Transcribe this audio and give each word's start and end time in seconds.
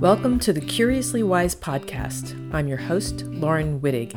Welcome 0.00 0.38
to 0.38 0.54
the 0.54 0.62
Curiously 0.62 1.22
Wise 1.22 1.54
podcast. 1.54 2.34
I'm 2.54 2.66
your 2.66 2.78
host, 2.78 3.26
Laurin 3.26 3.80
Wittig. 3.80 4.16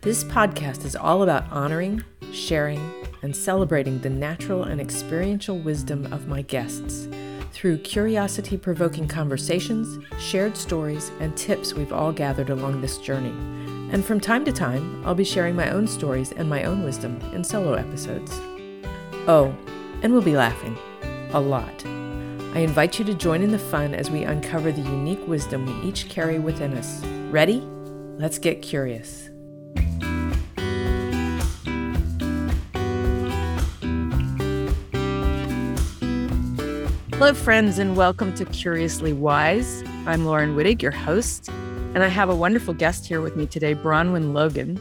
This 0.00 0.24
podcast 0.24 0.84
is 0.84 0.96
all 0.96 1.22
about 1.22 1.48
honoring, 1.52 2.02
sharing, 2.32 2.80
and 3.22 3.34
celebrating 3.34 4.00
the 4.00 4.10
natural 4.10 4.64
and 4.64 4.80
experiential 4.80 5.60
wisdom 5.60 6.12
of 6.12 6.26
my 6.26 6.42
guests 6.42 7.06
through 7.52 7.78
curiosity 7.78 8.56
provoking 8.56 9.06
conversations, 9.06 10.04
shared 10.18 10.56
stories, 10.56 11.12
and 11.20 11.36
tips 11.36 11.72
we've 11.72 11.92
all 11.92 12.10
gathered 12.10 12.50
along 12.50 12.80
this 12.80 12.98
journey. 12.98 13.30
And 13.92 14.04
from 14.04 14.18
time 14.18 14.44
to 14.44 14.52
time, 14.52 15.06
I'll 15.06 15.14
be 15.14 15.22
sharing 15.22 15.54
my 15.54 15.70
own 15.70 15.86
stories 15.86 16.32
and 16.32 16.50
my 16.50 16.64
own 16.64 16.82
wisdom 16.82 17.20
in 17.32 17.44
solo 17.44 17.74
episodes. 17.74 18.32
Oh, 19.28 19.56
and 20.02 20.12
we'll 20.12 20.20
be 20.20 20.36
laughing. 20.36 20.76
A 21.30 21.38
lot. 21.38 21.84
I 22.56 22.60
invite 22.60 22.98
you 22.98 23.04
to 23.04 23.12
join 23.12 23.42
in 23.42 23.52
the 23.52 23.58
fun 23.58 23.92
as 23.92 24.10
we 24.10 24.22
uncover 24.22 24.72
the 24.72 24.80
unique 24.80 25.28
wisdom 25.28 25.66
we 25.66 25.86
each 25.86 26.08
carry 26.08 26.38
within 26.38 26.72
us. 26.72 27.04
Ready? 27.30 27.60
Let's 28.16 28.38
get 28.38 28.62
curious. 28.62 29.28
Hello, 37.12 37.34
friends, 37.34 37.78
and 37.78 37.94
welcome 37.94 38.34
to 38.36 38.46
Curiously 38.46 39.12
Wise. 39.12 39.84
I'm 40.06 40.24
Laurin 40.24 40.56
Wittig, 40.56 40.80
your 40.80 40.92
host, 40.92 41.50
and 41.50 42.02
I 42.02 42.08
have 42.08 42.30
a 42.30 42.34
wonderful 42.34 42.72
guest 42.72 43.04
here 43.06 43.20
with 43.20 43.36
me 43.36 43.44
today, 43.44 43.74
Bronwen 43.74 44.32
Logan. 44.32 44.80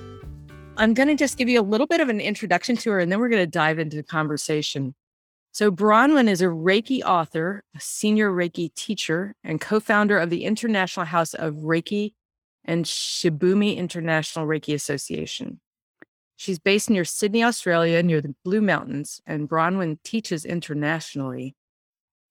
I'm 0.78 0.94
going 0.94 1.10
to 1.10 1.16
just 1.16 1.38
give 1.38 1.50
you 1.50 1.60
a 1.60 1.62
little 1.62 1.88
bit 1.88 2.00
of 2.00 2.08
an 2.08 2.22
introduction 2.22 2.78
to 2.78 2.92
her, 2.92 3.00
and 3.02 3.12
then 3.12 3.20
we're 3.20 3.28
going 3.28 3.44
to 3.44 3.52
dive 3.52 3.80
into 3.80 3.98
the 3.98 4.04
conversation. 4.04 4.96
So, 5.56 5.72
Bronwen 5.72 6.28
is 6.28 6.42
a 6.42 6.48
Reiki 6.48 7.02
author, 7.02 7.64
a 7.74 7.80
senior 7.80 8.30
Reiki 8.30 8.76
teacher, 8.76 9.36
and 9.42 9.62
co 9.62 9.80
founder 9.80 10.20
of 10.20 10.30
the 10.30 10.44
International 10.44 11.06
House 11.06 11.34
of 11.34 11.54
Reiki 11.54 12.12
and 12.66 12.84
Shibumi 12.84 13.78
International 13.78 14.46
Reiki 14.46 14.74
Association. 14.74 15.62
She's 16.36 16.60
based 16.60 16.90
near 16.90 17.06
Sydney, 17.06 17.42
Australia, 17.42 18.04
near 18.04 18.20
the 18.20 18.36
Blue 18.44 18.60
Mountains, 18.60 19.22
and 19.26 19.48
Bronwen 19.48 19.98
teaches 20.04 20.44
internationally. 20.44 21.56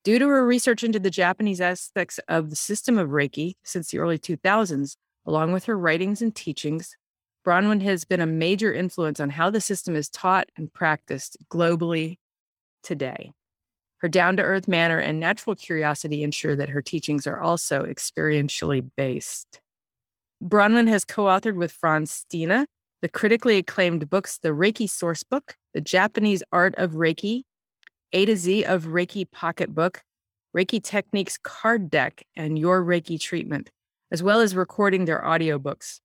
Due 0.05 0.19
to 0.19 0.29
her 0.29 0.47
research 0.47 0.85
into 0.85 0.99
the 0.99 1.09
Japanese 1.09 1.63
aspects 1.63 2.21
of 2.29 2.51
the 2.51 2.57
system 2.57 2.99
of 2.99 3.09
Reiki 3.09 3.55
since 3.65 3.91
the 3.91 4.01
early 4.01 4.19
2000s, 4.19 4.97
along 5.25 5.53
with 5.53 5.65
her 5.65 5.79
writings 5.79 6.21
and 6.21 6.37
teachings, 6.37 6.95
Bronwen 7.43 7.81
has 7.85 8.05
been 8.05 8.21
a 8.21 8.27
major 8.27 8.75
influence 8.75 9.19
on 9.19 9.31
how 9.31 9.49
the 9.49 9.63
system 9.63 9.97
is 9.97 10.11
taught 10.11 10.51
and 10.59 10.71
practiced 10.75 11.39
globally 11.51 12.19
today. 12.85 13.33
Her 13.99 14.09
down 14.09 14.37
to 14.37 14.43
earth 14.43 14.69
manner 14.69 14.99
and 14.99 15.19
natural 15.19 15.57
curiosity 15.57 16.23
ensure 16.23 16.55
that 16.57 16.69
her 16.69 16.83
teachings 16.83 17.27
are 17.27 17.41
also 17.41 17.85
experientially 17.85 18.89
based. 18.97 19.61
Bronwen 20.43 20.89
has 20.89 21.05
co 21.05 21.25
authored 21.25 21.57
with 21.57 21.73
Frans 21.73 22.25
Stiene 22.31 22.67
the 23.05 23.09
critically 23.11 23.59
acclaimed 23.59 24.09
books 24.09 24.39
The 24.39 24.49
Reiki 24.49 24.89
Sourcebook, 24.89 25.57
The 25.75 25.83
Japanese 25.83 26.43
Art 26.51 26.75
of 26.77 26.93
Reiki, 26.93 27.43
A 28.15 28.25
to 28.25 28.35
Z 28.35 28.65
of 28.65 28.85
Reiki 28.85 29.31
Pocketbook, 29.31 30.03
Reiki 30.57 30.83
Techniques 30.83 31.37
Card 31.37 31.91
Deck, 31.91 32.25
and 32.35 32.59
Your 32.59 32.83
Reiki 32.83 33.21
Treatment, 33.21 33.71
as 34.11 34.23
well 34.23 34.41
as 34.41 34.57
recording 34.57 35.05
their 35.05 35.21
audiobooks. 35.21 36.01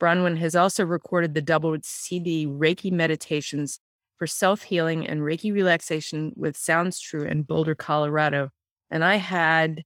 Bronwen 0.00 0.38
has 0.38 0.54
also 0.54 0.84
recorded 0.84 1.34
the 1.34 1.42
double 1.42 1.76
CD 1.82 2.46
Reiki 2.46 2.92
Meditations 2.92 3.80
for 4.16 4.26
self 4.26 4.62
healing 4.62 5.06
and 5.06 5.20
Reiki 5.20 5.52
relaxation 5.52 6.32
with 6.36 6.56
Sounds 6.56 7.00
True 7.00 7.24
in 7.24 7.42
Boulder, 7.42 7.74
Colorado. 7.74 8.50
And 8.90 9.04
I 9.04 9.16
had 9.16 9.82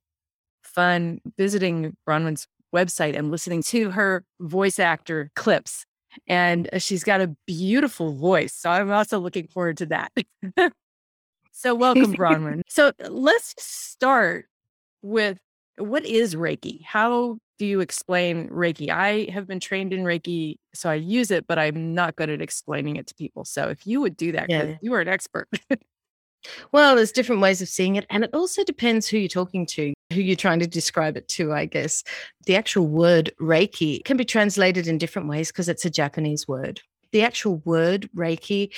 fun 0.62 1.20
visiting 1.36 1.96
Bronwen's 2.08 2.46
website 2.74 3.16
and 3.16 3.30
listening 3.30 3.62
to 3.62 3.90
her 3.90 4.24
voice 4.40 4.78
actor 4.78 5.30
clips. 5.34 5.84
And 6.26 6.68
uh, 6.72 6.78
she's 6.78 7.04
got 7.04 7.20
a 7.20 7.34
beautiful 7.46 8.12
voice. 8.14 8.54
So 8.54 8.70
I'm 8.70 8.90
also 8.90 9.18
looking 9.18 9.48
forward 9.48 9.76
to 9.78 9.86
that. 9.86 10.12
so, 11.52 11.74
welcome, 11.74 12.14
Bronwen. 12.16 12.62
So, 12.68 12.92
let's 13.08 13.54
start 13.58 14.46
with 15.02 15.38
what 15.76 16.04
is 16.04 16.34
Reiki? 16.34 16.82
How 16.84 17.38
do 17.58 17.66
you 17.66 17.80
explain 17.80 18.48
Reiki? 18.48 18.88
I 18.90 19.28
have 19.32 19.46
been 19.46 19.60
trained 19.60 19.92
in 19.92 20.04
Reiki, 20.04 20.56
so 20.74 20.88
I 20.90 20.94
use 20.94 21.30
it, 21.30 21.46
but 21.46 21.58
I'm 21.58 21.94
not 21.94 22.16
good 22.16 22.30
at 22.30 22.40
explaining 22.40 22.96
it 22.96 23.06
to 23.08 23.14
people. 23.14 23.44
So 23.44 23.68
if 23.68 23.86
you 23.86 24.00
would 24.00 24.16
do 24.16 24.32
that, 24.32 24.48
Yeah. 24.48 24.76
you 24.80 24.94
are 24.94 25.00
an 25.00 25.08
expert. 25.08 25.48
Well, 26.70 26.94
there's 26.94 27.10
different 27.10 27.42
ways 27.42 27.60
of 27.60 27.68
seeing 27.68 27.96
it. 27.96 28.06
And 28.10 28.22
it 28.22 28.30
also 28.32 28.62
depends 28.62 29.08
who 29.08 29.18
you're 29.18 29.28
talking 29.28 29.66
to, 29.66 29.92
who 30.12 30.20
you're 30.20 30.36
trying 30.36 30.60
to 30.60 30.68
describe 30.68 31.16
it 31.16 31.26
to, 31.30 31.52
I 31.52 31.66
guess. 31.66 32.04
The 32.46 32.54
actual 32.54 32.86
word 32.86 33.32
Reiki 33.40 34.04
can 34.04 34.16
be 34.16 34.24
translated 34.24 34.86
in 34.86 34.98
different 34.98 35.28
ways 35.28 35.48
because 35.48 35.68
it's 35.68 35.84
a 35.84 35.90
Japanese 35.90 36.46
word. 36.46 36.80
The 37.10 37.22
actual 37.22 37.56
word 37.64 38.08
Reiki 38.16 38.72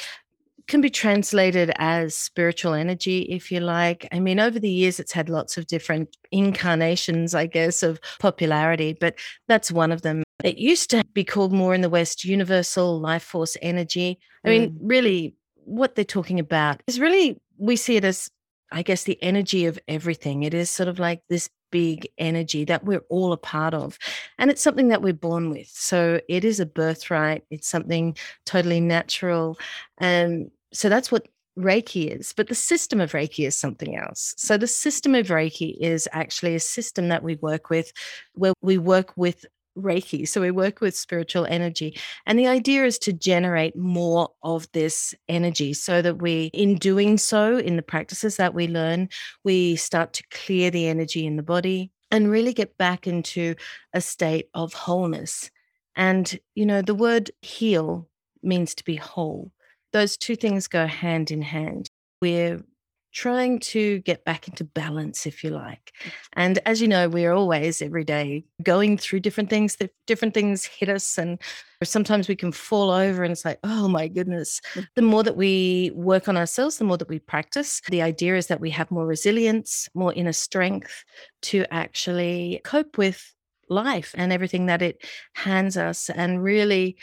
can 0.66 0.80
be 0.80 0.90
translated 0.90 1.72
as 1.76 2.14
spiritual 2.14 2.74
energy, 2.74 3.22
if 3.22 3.50
you 3.50 3.60
like. 3.60 4.06
I 4.12 4.20
mean, 4.20 4.40
over 4.40 4.58
the 4.58 4.70
years, 4.70 5.00
it's 5.00 5.12
had 5.12 5.28
lots 5.28 5.56
of 5.56 5.66
different 5.66 6.16
incarnations, 6.30 7.34
I 7.34 7.46
guess, 7.46 7.82
of 7.82 8.00
popularity, 8.18 8.96
but 8.98 9.16
that's 9.48 9.72
one 9.72 9.92
of 9.92 10.02
them. 10.02 10.22
It 10.42 10.58
used 10.58 10.90
to 10.90 11.04
be 11.12 11.24
called 11.24 11.52
more 11.52 11.74
in 11.74 11.80
the 11.80 11.90
West 11.90 12.24
universal 12.24 13.00
life 13.00 13.22
force 13.22 13.56
energy. 13.60 14.18
I 14.44 14.48
mean, 14.48 14.70
mm. 14.70 14.76
really, 14.80 15.36
what 15.64 15.94
they're 15.94 16.04
talking 16.04 16.40
about 16.40 16.82
is 16.86 16.98
really, 16.98 17.40
we 17.58 17.76
see 17.76 17.96
it 17.96 18.04
as, 18.04 18.30
I 18.72 18.82
guess, 18.82 19.04
the 19.04 19.22
energy 19.22 19.66
of 19.66 19.78
everything. 19.86 20.42
It 20.42 20.54
is 20.54 20.70
sort 20.70 20.88
of 20.88 20.98
like 20.98 21.22
this 21.28 21.50
big 21.70 22.08
energy 22.18 22.64
that 22.64 22.84
we're 22.84 23.04
all 23.08 23.32
a 23.32 23.36
part 23.36 23.74
of. 23.74 23.98
And 24.38 24.50
it's 24.50 24.62
something 24.62 24.88
that 24.88 25.02
we're 25.02 25.12
born 25.12 25.50
with. 25.50 25.68
So 25.68 26.20
it 26.28 26.44
is 26.44 26.60
a 26.60 26.66
birthright, 26.66 27.44
it's 27.50 27.68
something 27.68 28.16
totally 28.44 28.80
natural. 28.80 29.58
And 29.98 30.50
so 30.72 30.88
that's 30.88 31.10
what 31.10 31.28
Reiki 31.58 32.16
is. 32.16 32.32
But 32.32 32.48
the 32.48 32.54
system 32.54 33.00
of 33.00 33.12
Reiki 33.12 33.46
is 33.46 33.56
something 33.56 33.96
else. 33.96 34.34
So 34.36 34.56
the 34.56 34.66
system 34.66 35.14
of 35.14 35.28
Reiki 35.28 35.76
is 35.80 36.08
actually 36.12 36.54
a 36.54 36.60
system 36.60 37.08
that 37.08 37.22
we 37.22 37.36
work 37.36 37.70
with 37.70 37.92
where 38.34 38.54
we 38.62 38.78
work 38.78 39.12
with 39.16 39.44
Reiki. 39.80 40.26
So 40.28 40.40
we 40.40 40.50
work 40.50 40.80
with 40.80 40.96
spiritual 40.96 41.46
energy. 41.46 41.98
And 42.26 42.38
the 42.38 42.46
idea 42.46 42.84
is 42.84 42.98
to 43.00 43.12
generate 43.12 43.76
more 43.76 44.30
of 44.42 44.70
this 44.72 45.14
energy 45.28 45.72
so 45.74 46.02
that 46.02 46.20
we, 46.20 46.50
in 46.52 46.76
doing 46.76 47.18
so, 47.18 47.58
in 47.58 47.76
the 47.76 47.82
practices 47.82 48.36
that 48.36 48.54
we 48.54 48.68
learn, 48.68 49.08
we 49.44 49.76
start 49.76 50.12
to 50.14 50.24
clear 50.30 50.70
the 50.70 50.86
energy 50.86 51.26
in 51.26 51.36
the 51.36 51.42
body 51.42 51.90
and 52.10 52.30
really 52.30 52.52
get 52.52 52.76
back 52.76 53.06
into 53.06 53.54
a 53.92 54.00
state 54.00 54.48
of 54.54 54.72
wholeness. 54.72 55.50
And, 55.96 56.38
you 56.54 56.66
know, 56.66 56.82
the 56.82 56.94
word 56.94 57.30
heal 57.42 58.08
means 58.42 58.74
to 58.76 58.84
be 58.84 58.96
whole. 58.96 59.52
Those 59.92 60.16
two 60.16 60.36
things 60.36 60.68
go 60.68 60.86
hand 60.86 61.30
in 61.30 61.42
hand. 61.42 61.88
We're 62.22 62.62
trying 63.12 63.58
to 63.58 63.98
get 64.00 64.24
back 64.24 64.48
into 64.48 64.64
balance, 64.64 65.26
if 65.26 65.42
you 65.42 65.50
like. 65.50 65.92
Mm. 66.04 66.12
And 66.34 66.58
as 66.66 66.80
you 66.80 66.88
know, 66.88 67.08
we're 67.08 67.32
always 67.32 67.82
every 67.82 68.04
day 68.04 68.44
going 68.62 68.98
through 68.98 69.20
different 69.20 69.50
things, 69.50 69.76
that 69.76 69.90
different 70.06 70.34
things 70.34 70.64
hit 70.64 70.88
us. 70.88 71.18
And 71.18 71.38
sometimes 71.82 72.28
we 72.28 72.36
can 72.36 72.52
fall 72.52 72.90
over 72.90 73.22
and 73.22 73.32
it's 73.32 73.44
like, 73.44 73.58
oh 73.64 73.88
my 73.88 74.08
goodness. 74.08 74.60
Mm. 74.74 74.86
The 74.94 75.02
more 75.02 75.22
that 75.22 75.36
we 75.36 75.90
work 75.94 76.28
on 76.28 76.36
ourselves, 76.36 76.78
the 76.78 76.84
more 76.84 76.98
that 76.98 77.08
we 77.08 77.18
practice. 77.18 77.80
The 77.88 78.02
idea 78.02 78.36
is 78.36 78.46
that 78.46 78.60
we 78.60 78.70
have 78.70 78.90
more 78.90 79.06
resilience, 79.06 79.88
more 79.94 80.12
inner 80.12 80.32
strength 80.32 81.04
to 81.42 81.64
actually 81.72 82.60
cope 82.64 82.96
with 82.98 83.34
life 83.68 84.14
and 84.16 84.32
everything 84.32 84.66
that 84.66 84.82
it 84.82 85.04
hands 85.34 85.76
us 85.76 86.10
and 86.10 86.42
really 86.42 86.96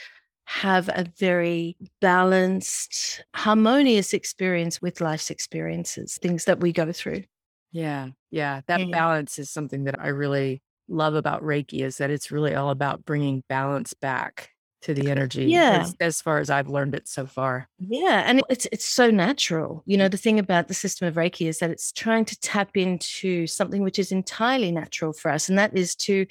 have 0.50 0.88
a 0.90 1.06
very 1.20 1.76
balanced, 2.00 3.22
harmonious 3.36 4.14
experience 4.14 4.82
with 4.82 5.02
life's 5.02 5.30
experiences, 5.30 6.18
things 6.22 6.46
that 6.46 6.60
we 6.62 6.72
go 6.72 6.92
through. 6.92 7.24
yeah. 7.72 8.08
Yeah. 8.32 8.62
That 8.68 8.80
Mm. 8.80 8.92
balance 8.92 9.38
is 9.40 9.50
something 9.50 9.84
that 9.86 10.00
I 10.00 10.08
really 10.08 10.62
love 10.90 11.16
about 11.16 11.44
Reiki 11.44 11.82
is 11.84 11.98
that 11.98 12.10
it's 12.10 12.32
really 12.32 12.56
all 12.56 12.70
about 12.72 13.06
bringing 13.06 13.44
balance 13.50 13.94
back 13.94 14.50
to 14.84 14.94
the 14.94 15.12
energy 15.12 15.46
Yeah. 15.46 15.80
as, 15.82 15.96
as 16.00 16.22
far 16.22 16.40
as 16.40 16.50
I've 16.50 16.70
learned 16.70 16.96
it 16.96 17.08
so 17.10 17.26
far. 17.26 17.68
Yeah, 17.80 18.24
and 18.26 18.42
it's 18.50 18.68
it's 18.72 18.86
so 18.86 19.12
natural. 19.12 19.84
You 19.86 19.98
know, 19.98 20.08
the 20.08 20.18
thing 20.18 20.40
about 20.40 20.68
the 20.70 20.74
system 20.74 21.08
of 21.10 21.16
Reiki 21.16 21.48
is 21.48 21.60
that 21.60 21.72
it's 21.72 21.92
trying 21.92 22.24
to 22.26 22.40
tap 22.40 22.78
into 22.78 23.48
something 23.48 23.82
which 23.84 24.00
is 24.00 24.12
entirely 24.14 24.72
natural 24.72 25.12
for 25.14 25.30
us, 25.30 25.50
and 25.50 25.58
that 25.60 25.76
is 25.78 25.94
to 26.08 26.26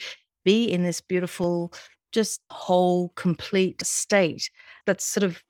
be 0.45 0.65
in 0.65 0.83
this 0.85 1.01
beautiful, 1.03 1.73
just 2.17 2.41
whole, 2.51 3.11
complete 3.15 3.85
state. 3.87 4.51
That's 4.87 5.05
sort 5.05 5.25
of 5.25 5.43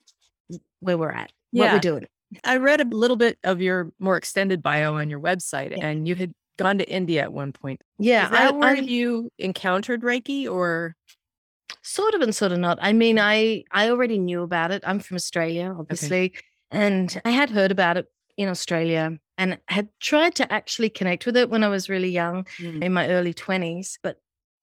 where 0.81 0.99
we're 0.99 1.11
at, 1.11 1.33
what 1.53 1.73
we're 1.73 1.79
doing. 1.79 2.07
I 2.45 2.57
read 2.59 2.81
a 2.81 2.85
little 2.85 3.17
bit 3.17 3.39
of 3.45 3.61
your 3.63 3.93
more 3.99 4.17
extended 4.17 4.63
bio 4.63 4.97
on 4.97 5.09
your 5.09 5.21
website, 5.21 5.71
Yeah. 5.71 5.87
and 5.87 6.07
you 6.09 6.15
had 6.15 6.33
gone 6.59 6.79
to 6.79 6.89
India 6.91 7.23
at 7.23 7.33
one 7.33 7.53
point. 7.53 7.81
Yeah, 7.99 8.29
I, 8.31 8.51
where 8.51 8.71
I 8.71 8.75
you 8.81 9.31
encountered 9.39 10.03
Reiki 10.03 10.49
or? 10.51 10.95
sort 11.83 12.15
of 12.15 12.21
and 12.21 12.35
sort 12.35 12.53
of 12.53 12.59
not. 12.59 12.79
I 12.81 12.93
mean, 12.93 13.19
I 13.19 13.65
I 13.73 13.91
already 13.91 14.19
knew 14.19 14.43
about 14.43 14.71
it. 14.73 14.83
I'm 14.87 14.99
from 15.01 15.17
Australia, 15.17 15.75
obviously, 15.79 16.33
and 16.71 17.21
I 17.25 17.31
had 17.31 17.51
heard 17.51 17.71
about 17.73 17.97
it 17.97 18.07
in 18.37 18.49
Australia 18.49 19.19
and 19.39 19.59
had 19.69 19.89
tried 20.01 20.35
to 20.37 20.53
actually 20.53 20.91
connect 20.91 21.27
with 21.27 21.37
it 21.37 21.49
when 21.51 21.63
I 21.65 21.69
was 21.69 21.89
really 21.89 22.11
young 22.11 22.45
Mm. 22.59 22.83
in 22.85 22.93
my 22.93 23.09
early 23.09 23.35
20s. 23.35 23.99
But 24.03 24.17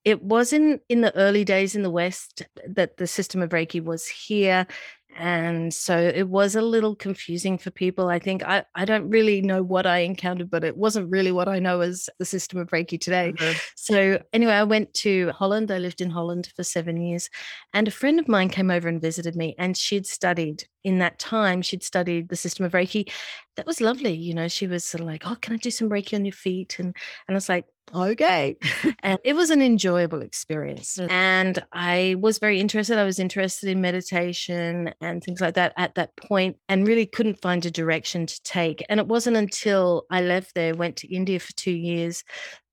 it 0.06 0.22
wasn't 0.22 0.82
in 0.90 1.02
the 1.02 1.16
early 1.16 1.46
days 1.46 1.76
in 1.76 1.84
the 1.84 1.90
West 1.92 2.44
that 2.68 2.98
the 2.98 3.08
system 3.08 3.42
of 3.42 3.50
Reiki 3.52 3.84
was 3.84 4.08
here. 4.08 4.68
And 5.16 5.72
so 5.72 5.96
it 5.96 6.28
was 6.28 6.56
a 6.56 6.62
little 6.62 6.96
confusing 6.96 7.60
for 7.60 7.70
people. 7.70 8.10
I 8.10 8.18
think 8.18 8.42
I, 8.44 8.66
I 8.74 8.84
don't 8.84 9.12
really 9.12 9.42
know 9.42 9.62
what 9.62 9.86
I 9.86 10.00
encountered, 10.00 10.50
but 10.50 10.64
it 10.64 10.76
wasn't 10.76 11.12
really 11.12 11.32
what 11.32 11.48
I 11.48 11.60
know 11.60 11.82
as 11.82 12.10
the 12.18 12.26
system 12.26 12.60
of 12.60 12.70
Reiki 12.72 13.00
today. 13.00 13.32
Mhm. 13.38 13.62
So 13.76 14.24
anyway, 14.34 14.54
I 14.54 14.64
went 14.64 14.92
to 14.96 15.30
Holland. 15.30 15.70
I 15.70 15.78
lived 15.78 16.02
in 16.02 16.10
Holland 16.10 16.52
for 16.56 16.64
seven 16.64 16.98
years, 16.98 17.30
and 17.76 17.88
a 17.88 17.92
friend 17.92 18.20
of 18.20 18.28
mine 18.28 18.50
came 18.50 18.72
over 18.72 18.88
and 18.90 19.00
visited 19.00 19.36
me, 19.36 19.54
and 19.60 19.78
she'd 19.78 20.08
studied 20.08 20.66
in 20.84 20.98
that 21.00 21.20
time. 21.20 21.62
She'd 21.62 21.84
studied 21.84 22.30
the 22.30 22.36
system 22.36 22.66
of 22.66 22.72
Reiki. 22.72 23.12
That 23.56 23.68
was 23.68 23.82
lovely. 23.82 24.14
You 24.14 24.34
know, 24.34 24.48
she 24.48 24.66
was 24.66 24.84
sort 24.84 25.02
of 25.02 25.08
like, 25.08 25.28
"Oh, 25.28 25.36
can 25.40 25.54
I 25.54 25.58
do 25.58 25.70
some 25.72 25.90
Reiki 25.90 26.16
on 26.16 26.26
your 26.26 26.34
feet?" 26.34 26.78
And 26.80 26.88
and 26.88 26.96
I 27.30 27.34
was 27.36 27.50
like, 27.50 27.66
"Okay." 27.94 28.58
and 29.04 29.20
it 29.24 29.34
was 29.34 29.50
an 29.50 29.62
enjoyable 29.62 30.22
experience, 30.22 31.00
and 31.00 31.64
I 31.72 32.16
was 32.20 32.40
very 32.40 32.60
interested. 32.60 32.98
I 32.98 33.04
was 33.04 33.20
interested 33.20 33.70
in 33.70 33.82
meditation 33.82 34.94
and 35.02 35.24
things 35.24 35.42
like 35.42 35.56
that 35.56 35.74
at 35.78 35.96
that 35.96 36.16
point, 36.16 36.58
and 36.70 36.88
really 36.88 37.06
couldn't 37.06 37.42
find 37.42 37.66
a 37.66 37.72
direction 37.72 38.26
to 38.26 38.42
take. 38.44 38.84
And 38.90 39.00
it 39.00 39.08
wasn't 39.08 39.38
until 39.38 40.06
I 40.10 40.22
left 40.22 40.54
there, 40.56 40.76
went 40.76 40.98
to 40.98 41.14
India 41.14 41.40
for 41.40 41.54
two 41.54 41.72
years, 41.72 42.24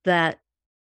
that 0.05 0.39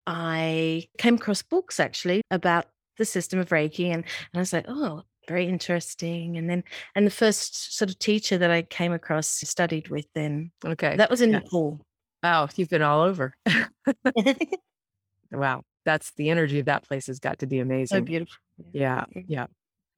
I 0.07 0.89
came 0.99 1.15
across 1.15 1.43
books 1.43 1.81
actually 1.81 2.23
about 2.31 2.67
the 2.99 3.05
system 3.05 3.39
of 3.41 3.49
Reiki, 3.49 3.87
and, 3.87 4.05
and 4.05 4.05
I 4.35 4.39
was 4.39 4.53
like, 4.53 4.67
oh, 4.69 5.03
very 5.27 5.47
interesting. 5.47 6.37
And 6.37 6.49
then, 6.51 6.63
and 6.95 7.07
the 7.07 7.11
first 7.11 7.77
sort 7.77 7.91
of 7.91 7.99
teacher 7.99 8.37
that 8.39 8.51
I 8.51 8.63
came 8.63 8.93
across 8.93 9.27
studied 9.29 9.89
with 9.89 10.07
then, 10.15 10.53
Okay. 10.65 10.97
that 10.97 11.11
was 11.11 11.21
in 11.23 11.31
Yeah. 11.33 11.39
Nepal. 11.39 11.81
Wow. 12.25 12.49
You've 12.57 12.71
been 12.71 12.83
all 12.83 13.03
over. 13.03 13.35
wow. 15.31 15.63
That's 15.85 16.13
the 16.17 16.31
energy 16.31 16.59
of 16.59 16.67
that 16.67 16.85
place 16.89 17.07
has 17.09 17.21
got 17.21 17.41
to 17.41 17.47
be 17.47 17.59
amazing. 17.59 17.99
so 17.99 18.01
beautiful. 18.01 18.35
Yeah. 18.73 19.05
Yeah. 19.15 19.47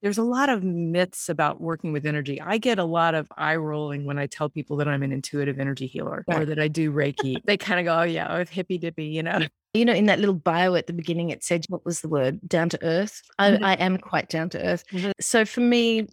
There's 0.02 0.18
a 0.18 0.22
lot 0.24 0.48
of 0.48 0.62
myths 0.62 1.28
about 1.28 1.60
working 1.60 1.92
with 1.92 2.04
energy. 2.04 2.40
I 2.40 2.58
get 2.58 2.78
a 2.78 2.84
lot 2.84 3.14
of 3.14 3.28
eye 3.36 3.56
rolling 3.56 4.04
when 4.04 4.18
I 4.18 4.26
tell 4.26 4.48
people 4.48 4.76
that 4.78 4.88
I'm 4.88 5.02
an 5.02 5.12
intuitive 5.12 5.58
energy 5.58 5.86
healer 5.86 6.24
or 6.28 6.44
that 6.44 6.58
I 6.58 6.68
do 6.68 6.92
Reiki. 6.92 7.36
they 7.44 7.56
kind 7.56 7.80
of 7.80 7.86
go, 7.86 8.00
oh, 8.00 8.02
yeah, 8.02 8.26
oh, 8.30 8.44
hippy 8.44 8.76
dippy, 8.78 9.06
you 9.06 9.22
know? 9.22 9.40
You 9.72 9.84
know, 9.84 9.94
in 9.94 10.06
that 10.06 10.18
little 10.18 10.34
bio 10.34 10.74
at 10.74 10.86
the 10.86 10.92
beginning, 10.92 11.30
it 11.30 11.42
said, 11.44 11.64
what 11.68 11.84
was 11.84 12.00
the 12.00 12.08
word? 12.08 12.40
Down 12.46 12.68
to 12.70 12.78
earth. 12.84 13.22
I, 13.38 13.50
Mhm. 13.52 13.62
I 13.64 13.72
am 13.74 13.98
quite 13.98 14.28
down 14.28 14.48
to 14.50 14.62
earth. 14.64 14.84
Mhm. 14.90 15.12
So 15.20 15.44
for 15.44 15.60
me, 15.60 16.08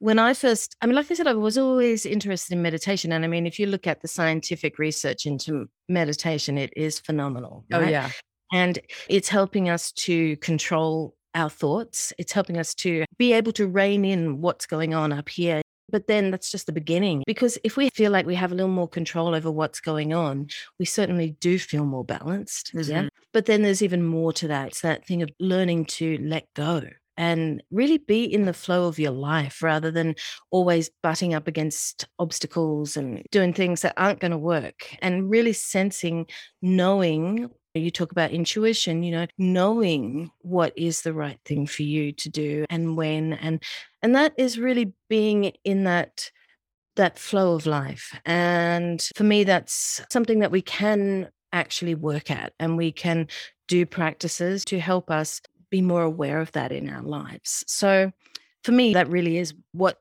when 0.00 0.18
I 0.18 0.34
first, 0.34 0.76
I 0.80 0.86
mean, 0.86 0.94
like 0.94 1.10
I 1.10 1.14
said, 1.14 1.26
I 1.26 1.34
was 1.34 1.58
always 1.58 2.06
interested 2.06 2.52
in 2.54 2.62
meditation. 2.62 3.12
And 3.12 3.24
I 3.24 3.28
mean, 3.28 3.46
if 3.46 3.58
you 3.58 3.66
look 3.66 3.86
at 3.86 4.00
the 4.00 4.08
scientific 4.08 4.78
research 4.78 5.26
into 5.26 5.66
meditation, 5.88 6.56
it 6.56 6.72
is 6.76 7.00
phenomenal. 7.00 7.64
Oh, 7.72 7.80
yeah. 7.80 8.10
And 8.52 8.78
it's 9.08 9.28
helping 9.28 9.68
us 9.68 9.92
to 9.92 10.36
control 10.38 11.14
our 11.34 11.50
thoughts. 11.50 12.12
It's 12.18 12.32
helping 12.32 12.56
us 12.56 12.74
to 12.76 13.04
be 13.18 13.32
able 13.32 13.52
to 13.52 13.66
rein 13.66 14.04
in 14.04 14.40
what's 14.40 14.66
going 14.66 14.94
on 14.94 15.12
up 15.12 15.28
here. 15.28 15.62
But 15.90 16.06
then 16.06 16.30
that's 16.30 16.50
just 16.50 16.66
the 16.66 16.72
beginning. 16.72 17.22
Because 17.26 17.58
if 17.64 17.76
we 17.76 17.88
feel 17.90 18.12
like 18.12 18.26
we 18.26 18.34
have 18.34 18.52
a 18.52 18.54
little 18.54 18.70
more 18.70 18.88
control 18.88 19.34
over 19.34 19.50
what's 19.50 19.80
going 19.80 20.12
on, 20.12 20.48
we 20.78 20.84
certainly 20.84 21.30
do 21.40 21.58
feel 21.58 21.86
more 21.86 22.04
balanced. 22.04 22.72
Yeah. 22.74 23.04
Mhm. 23.04 23.08
But 23.32 23.46
then 23.46 23.62
there's 23.62 23.82
even 23.82 24.02
more 24.02 24.32
to 24.34 24.48
that. 24.48 24.68
It's 24.68 24.82
that 24.82 25.06
thing 25.06 25.22
of 25.22 25.30
learning 25.40 25.86
to 25.86 26.18
let 26.18 26.46
go 26.54 26.82
and 27.18 27.62
really 27.72 27.98
be 27.98 28.24
in 28.24 28.44
the 28.44 28.54
flow 28.54 28.86
of 28.86 28.98
your 28.98 29.10
life 29.10 29.60
rather 29.60 29.90
than 29.90 30.14
always 30.52 30.88
butting 31.02 31.34
up 31.34 31.48
against 31.48 32.06
obstacles 32.18 32.96
and 32.96 33.24
doing 33.32 33.52
things 33.52 33.82
that 33.82 33.94
aren't 33.96 34.20
going 34.20 34.30
to 34.30 34.38
work 34.38 34.96
and 35.02 35.28
really 35.28 35.52
sensing, 35.52 36.26
knowing. 36.62 37.50
You 37.74 37.90
talk 37.90 38.12
about 38.12 38.30
intuition, 38.30 39.02
you 39.02 39.12
know, 39.12 39.26
knowing 39.36 40.30
what 40.40 40.72
is 40.76 41.02
the 41.02 41.12
right 41.12 41.38
thing 41.44 41.66
for 41.66 41.82
you 41.82 42.12
to 42.12 42.28
do 42.28 42.64
and 42.70 42.96
when 42.96 43.34
and 43.34 43.62
and 44.02 44.14
that 44.16 44.32
is 44.38 44.58
really 44.58 44.94
being 45.08 45.52
in 45.64 45.84
that 45.84 46.30
that 46.96 47.18
flow 47.18 47.54
of 47.54 47.66
life. 47.66 48.18
And 48.24 49.06
for 49.16 49.22
me, 49.22 49.44
that's 49.44 50.00
something 50.10 50.40
that 50.40 50.50
we 50.50 50.62
can 50.62 51.28
actually 51.52 51.94
work 51.94 52.30
at 52.30 52.52
and 52.58 52.76
we 52.76 52.90
can 52.90 53.28
do 53.68 53.86
practices 53.86 54.64
to 54.66 54.80
help 54.80 55.10
us 55.10 55.40
be 55.70 55.82
more 55.82 56.02
aware 56.02 56.40
of 56.40 56.52
that 56.52 56.72
in 56.72 56.88
our 56.88 57.02
lives. 57.02 57.64
So 57.66 58.12
for 58.64 58.72
me, 58.72 58.94
that 58.94 59.08
really 59.08 59.38
is 59.38 59.54
what 59.72 59.98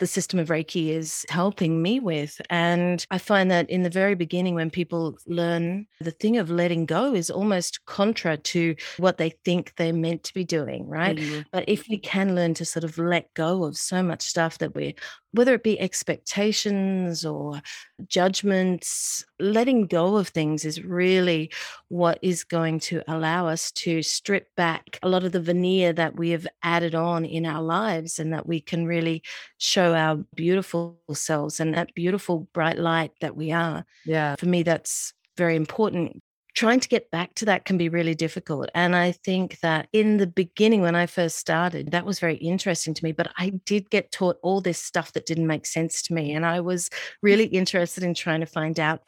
the 0.00 0.06
system 0.06 0.38
of 0.38 0.48
Reiki 0.48 0.90
is 0.90 1.26
helping 1.28 1.82
me 1.82 1.98
with. 1.98 2.40
And 2.50 3.04
I 3.10 3.18
find 3.18 3.50
that 3.50 3.68
in 3.68 3.82
the 3.82 3.90
very 3.90 4.14
beginning, 4.14 4.54
when 4.54 4.70
people 4.70 5.18
learn 5.26 5.86
the 6.00 6.12
thing 6.12 6.36
of 6.36 6.50
letting 6.50 6.86
go 6.86 7.14
is 7.14 7.30
almost 7.30 7.84
contra 7.86 8.36
to 8.36 8.76
what 8.98 9.18
they 9.18 9.30
think 9.44 9.72
they're 9.76 9.92
meant 9.92 10.22
to 10.24 10.34
be 10.34 10.44
doing, 10.44 10.86
right? 10.86 11.16
Mhm. 11.16 11.46
But 11.50 11.64
if 11.68 11.88
we 11.88 11.98
can 11.98 12.36
learn 12.36 12.54
to 12.54 12.64
sort 12.64 12.84
of 12.84 12.96
let 12.96 13.34
go 13.34 13.64
of 13.64 13.76
so 13.76 14.00
much 14.02 14.22
stuff 14.22 14.58
that 14.58 14.74
we, 14.74 14.94
whether 15.32 15.54
it 15.54 15.62
be 15.62 15.78
expectations 15.78 17.24
or 17.24 17.60
judgments, 18.06 19.24
letting 19.38 19.86
go 19.86 20.16
of 20.16 20.28
things 20.28 20.64
is 20.64 20.82
really 20.82 21.50
what 21.88 22.18
is 22.22 22.44
going 22.44 22.80
to 22.80 23.02
allow 23.08 23.46
us 23.46 23.70
to 23.72 24.02
strip 24.02 24.54
back 24.56 24.98
a 25.02 25.08
lot 25.08 25.24
of 25.24 25.32
the 25.32 25.40
veneer 25.40 25.92
that 25.92 26.16
we 26.16 26.30
have 26.30 26.46
added 26.62 26.94
on 26.94 27.24
in 27.24 27.44
our 27.44 27.62
lives 27.62 28.18
and 28.18 28.32
that 28.32 28.46
we 28.46 28.60
can 28.60 28.86
really 28.86 29.22
show 29.58 29.94
our 29.94 30.16
beautiful 30.34 30.98
selves 31.12 31.60
and 31.60 31.74
that 31.74 31.94
beautiful 31.94 32.48
bright 32.52 32.78
light 32.78 33.12
that 33.20 33.36
we 33.36 33.52
are. 33.52 33.84
Yeah. 34.06 34.36
For 34.36 34.46
me, 34.46 34.62
that's 34.62 35.12
very 35.36 35.56
important 35.56 36.22
trying 36.58 36.80
to 36.80 36.88
get 36.88 37.08
back 37.12 37.32
to 37.36 37.44
that 37.44 37.64
can 37.64 37.78
be 37.78 37.88
really 37.88 38.16
difficult. 38.16 38.68
And 38.74 38.96
I 38.96 39.12
think 39.12 39.60
that 39.60 39.88
in 39.92 40.16
the 40.16 40.26
beginning, 40.26 40.80
when 40.80 40.96
I 40.96 41.06
first 41.06 41.36
started, 41.36 41.92
that 41.92 42.04
was 42.04 42.18
very 42.18 42.34
interesting 42.34 42.94
to 42.94 43.04
me. 43.04 43.12
But 43.12 43.30
I 43.38 43.50
did 43.64 43.88
get 43.90 44.10
taught 44.10 44.38
all 44.42 44.60
this 44.60 44.82
stuff 44.82 45.12
that 45.12 45.24
didn't 45.24 45.46
make 45.46 45.66
sense 45.66 46.02
to 46.02 46.14
me. 46.14 46.32
And 46.32 46.44
I 46.44 46.58
was 46.58 46.90
really 47.22 47.44
interested 47.60 48.02
in 48.02 48.12
trying 48.12 48.40
to 48.40 48.46
find 48.46 48.80
out 48.80 49.02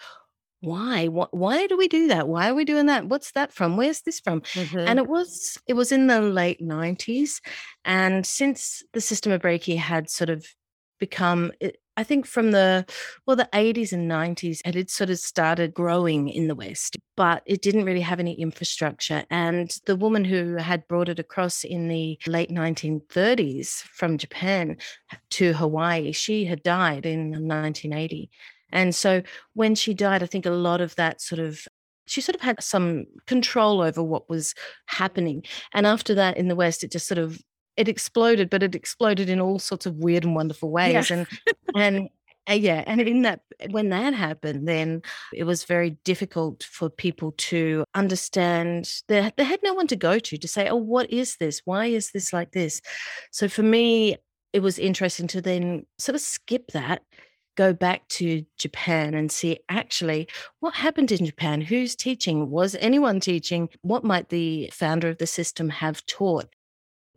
why 0.60 1.08
what 1.08 1.34
why 1.34 1.66
do 1.68 1.74
we 1.78 1.88
do 1.88 2.08
that 2.08 2.28
why 2.28 2.50
are 2.50 2.54
we 2.54 2.66
doing 2.66 2.84
that 2.84 3.06
what's 3.06 3.32
that 3.32 3.50
from 3.50 3.78
where's 3.78 4.02
this 4.02 4.20
from 4.20 4.42
Mhm. 4.42 4.86
and 4.86 4.98
it 4.98 5.06
was 5.06 5.56
it 5.66 5.72
was 5.72 5.90
in 5.90 6.06
the 6.06 6.20
late 6.20 6.60
90s 6.60 7.40
and 7.86 8.26
since 8.26 8.82
the 8.92 9.00
system 9.00 9.32
of 9.32 9.40
reiki 9.40 9.78
had 9.78 10.10
sort 10.10 10.28
of 10.28 10.46
become 10.98 11.50
it, 11.60 11.78
i 11.96 12.04
think 12.04 12.26
from 12.26 12.50
the 12.50 12.84
well 13.26 13.36
the 13.36 13.48
80s 13.52 13.92
and 13.92 14.10
90s 14.10 14.60
it 14.64 14.74
had 14.74 14.90
sort 14.90 15.10
of 15.10 15.18
started 15.18 15.74
growing 15.74 16.28
in 16.28 16.48
the 16.48 16.54
west 16.54 16.96
but 17.16 17.42
it 17.46 17.62
didn't 17.62 17.84
really 17.84 18.00
have 18.00 18.20
any 18.20 18.34
infrastructure 18.40 19.24
and 19.30 19.76
the 19.86 19.96
woman 19.96 20.24
who 20.24 20.56
had 20.56 20.86
brought 20.88 21.08
it 21.08 21.18
across 21.18 21.64
in 21.64 21.88
the 21.88 22.18
late 22.26 22.50
1930s 22.50 23.82
from 23.94 24.18
japan 24.18 24.76
to 25.30 25.52
hawaii 25.54 26.12
she 26.12 26.44
had 26.44 26.62
died 26.62 27.06
in 27.06 27.30
1980 27.30 28.30
and 28.72 28.94
so 28.94 29.22
when 29.54 29.74
she 29.74 29.94
died 29.94 30.22
i 30.22 30.26
think 30.26 30.46
a 30.46 30.50
lot 30.50 30.80
of 30.80 30.94
that 30.96 31.20
sort 31.20 31.40
of 31.40 31.66
she 32.06 32.20
sort 32.20 32.34
of 32.34 32.42
had 32.42 32.60
some 32.62 33.06
control 33.26 33.80
over 33.80 34.02
what 34.02 34.28
was 34.28 34.54
happening 34.86 35.44
and 35.72 35.86
after 35.86 36.14
that 36.14 36.36
in 36.36 36.48
the 36.48 36.56
west 36.56 36.82
it 36.82 36.90
just 36.90 37.06
sort 37.06 37.18
of 37.18 37.40
it 37.76 37.88
exploded 37.88 38.50
but 38.50 38.62
it 38.62 38.74
exploded 38.74 39.28
in 39.28 39.40
all 39.40 39.58
sorts 39.58 39.86
of 39.86 39.96
weird 39.96 40.24
and 40.24 40.34
wonderful 40.34 40.70
ways 40.70 41.10
and 41.10 41.26
and 41.76 42.08
uh, 42.48 42.54
yeah 42.54 42.82
and 42.86 43.00
in 43.00 43.22
that 43.22 43.40
when 43.70 43.90
that 43.90 44.14
happened 44.14 44.66
then 44.66 45.02
it 45.32 45.44
was 45.44 45.64
very 45.64 45.90
difficult 46.04 46.62
for 46.64 46.88
people 46.88 47.32
to 47.36 47.84
understand 47.94 49.02
they, 49.08 49.30
they 49.36 49.44
had 49.44 49.60
no 49.62 49.74
one 49.74 49.86
to 49.86 49.96
go 49.96 50.18
to 50.18 50.36
to 50.36 50.48
say 50.48 50.68
oh 50.68 50.76
what 50.76 51.10
is 51.10 51.36
this? 51.36 51.62
Why 51.64 51.86
is 51.86 52.10
this 52.12 52.32
like 52.32 52.52
this? 52.52 52.80
So 53.30 53.48
for 53.48 53.62
me 53.62 54.16
it 54.52 54.60
was 54.60 54.78
interesting 54.78 55.28
to 55.28 55.40
then 55.40 55.86
sort 55.98 56.14
of 56.14 56.20
skip 56.20 56.72
that 56.72 57.02
go 57.56 57.72
back 57.72 58.08
to 58.08 58.44
Japan 58.58 59.14
and 59.14 59.30
see 59.30 59.58
actually 59.68 60.28
what 60.60 60.74
happened 60.74 61.12
in 61.12 61.26
Japan, 61.26 61.60
who's 61.60 61.94
teaching, 61.94 62.50
was 62.50 62.74
anyone 62.76 63.20
teaching, 63.20 63.68
what 63.82 64.04
might 64.04 64.30
the 64.30 64.70
founder 64.72 65.08
of 65.08 65.18
the 65.18 65.26
system 65.26 65.68
have 65.68 66.04
taught, 66.06 66.48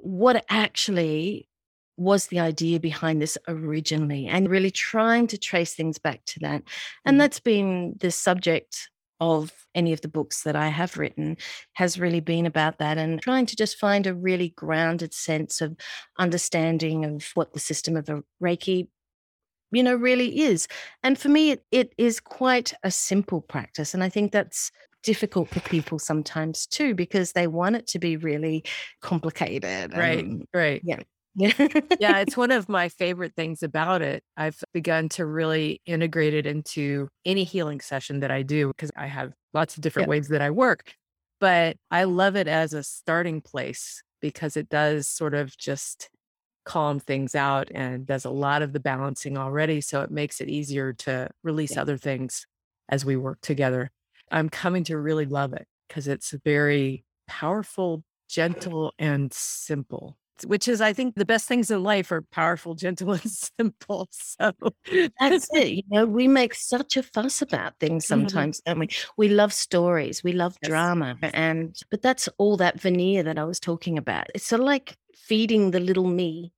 what 0.03 0.45
actually 0.50 1.50
was 1.98 2.27
the 2.27 2.39
idea 2.39 2.79
behind 2.79 3.22
this 3.22 3.38
originally, 3.48 4.27
and 4.27 4.50
really 4.50 4.72
trying 4.72 5.27
to 5.27 5.38
trace 5.38 5.75
things 5.75 6.00
back 6.00 6.25
to 6.25 6.39
that. 6.39 6.63
And 7.05 7.15
Mhm. 7.15 7.19
that's 7.19 7.39
been 7.39 7.95
the 8.00 8.12
subject 8.12 8.89
of 9.19 9.53
any 9.75 9.93
of 9.93 10.01
the 10.01 10.07
books 10.07 10.43
that 10.43 10.55
I 10.55 10.67
have 10.69 10.98
written 10.98 11.38
has 11.74 12.00
really 12.00 12.19
been 12.19 12.45
about 12.45 12.79
that 12.79 12.98
and 12.98 13.22
trying 13.22 13.45
to 13.45 13.55
just 13.55 13.77
find 13.77 14.07
a 14.07 14.13
really 14.13 14.50
grounded 14.50 15.13
sense 15.13 15.62
of 15.62 15.77
understanding 16.19 17.05
of 17.05 17.29
what 17.36 17.53
the 17.53 17.60
system 17.60 17.95
of 17.95 18.10
a 18.10 18.24
Reiki 18.43 18.89
you 19.72 19.83
know, 19.83 19.95
really 19.95 20.41
is. 20.41 20.67
And 21.01 21.17
for 21.17 21.29
me, 21.29 21.51
it, 21.51 21.65
it 21.72 21.93
is 21.98 22.19
quite 22.19 22.74
a 22.83 22.91
simple 22.91 23.41
practice. 23.41 23.93
And 23.93 24.03
I 24.03 24.10
think 24.10 24.31
that's 24.31 24.72
difficult 25.03 25.50
for 25.50 25.60
people 25.62 26.00
sometimes 26.00 26.65
too, 26.65 26.95
because 26.95 27.33
they 27.33 27.48
want 27.48 27.75
it 27.75 27.88
to 27.88 28.00
be 28.00 28.17
really 28.17 28.63
complicated. 29.01 29.93
Right. 29.95 30.19
and- 30.24 30.45
Right. 30.53 30.81
yeah. 30.83 31.00
Yeah. 31.36 32.19
it's 32.19 32.38
one 32.38 32.51
of 32.51 32.69
my 32.69 32.89
favorite 32.89 33.33
things 33.36 33.63
about 33.63 34.01
it. 34.03 34.24
I've 34.38 34.63
begun 34.74 35.10
to 35.10 35.25
really 35.25 35.81
integrate 35.86 36.33
it 36.33 36.45
into 36.45 37.07
any 37.25 37.43
healing 37.43 37.81
session 37.81 38.19
that 38.19 38.29
I 38.31 38.43
do 38.43 38.67
because 38.67 38.91
I 38.95 39.07
have 39.07 39.33
lots 39.53 39.75
of 39.75 39.81
different 39.81 40.07
ways 40.10 40.27
that 40.29 40.41
I 40.41 40.51
work. 40.51 40.93
But 41.39 41.77
I 41.91 42.03
love 42.05 42.36
it 42.36 42.48
as 42.48 42.74
a 42.74 42.83
starting 42.83 43.41
place 43.41 44.01
because 44.22 44.55
it 44.55 44.69
does 44.69 45.07
sort 45.07 45.33
of 45.33 45.57
just 45.57 46.10
calm 46.65 47.00
things 47.00 47.36
out 47.36 47.67
and 47.75 48.05
does 48.05 48.24
a 48.25 48.29
lot 48.29 48.62
of 48.62 48.72
the 48.72 48.79
balancing 48.79 49.38
already. 49.38 49.81
So 49.81 50.01
it 50.01 50.12
makes 50.12 50.39
it 50.39 50.48
easier 50.50 50.93
to 50.93 51.29
release 51.43 51.75
other 51.81 51.98
things 51.98 52.45
as 52.89 53.03
we 53.03 53.17
work 53.17 53.39
together. 53.41 53.89
I'm 54.33 54.49
coming 54.49 54.83
to 54.85 54.97
really 54.97 55.25
love 55.25 55.53
it 55.53 55.67
because 55.87 56.07
it's 56.07 56.31
very 56.43 57.05
powerful, 57.27 58.03
gentle, 58.27 58.93
and 58.99 59.31
simple 59.31 60.17
which 60.45 60.67
is 60.67 60.81
I 60.81 60.93
think 60.93 61.15
the 61.15 61.25
best 61.25 61.47
things 61.47 61.71
in 61.71 61.83
life 61.83 62.11
are 62.11 62.21
powerful, 62.21 62.75
gentle, 62.75 63.11
and 63.13 63.31
simple. 63.31 64.07
So 64.11 64.51
that's 65.19 65.47
it. 65.53 65.67
You 65.67 65.83
know, 65.89 66.05
we 66.05 66.27
make 66.27 66.53
such 66.53 66.97
a 66.97 67.03
fuss 67.03 67.41
about 67.41 67.79
things 67.79 68.05
mm-hmm. 68.05 68.21
sometimes, 68.21 68.61
mm-hmm. 68.61 68.71
don't 68.71 68.79
we? 68.79 68.89
We 69.17 69.29
love 69.29 69.53
stories, 69.53 70.23
we 70.23 70.33
love 70.33 70.57
yes. 70.61 70.69
drama, 70.69 71.17
and 71.21 71.75
but 71.91 72.01
that's 72.01 72.29
all 72.37 72.57
that 72.57 72.79
veneer 72.79 73.23
that 73.23 73.37
I 73.37 73.43
was 73.43 73.59
talking 73.59 73.97
about. 73.97 74.27
It's 74.33 74.45
sort 74.45 74.61
of 74.61 74.65
like 74.65 74.97
feeding 75.15 75.71
the 75.71 75.79
little 75.79 76.07
me, 76.07 76.51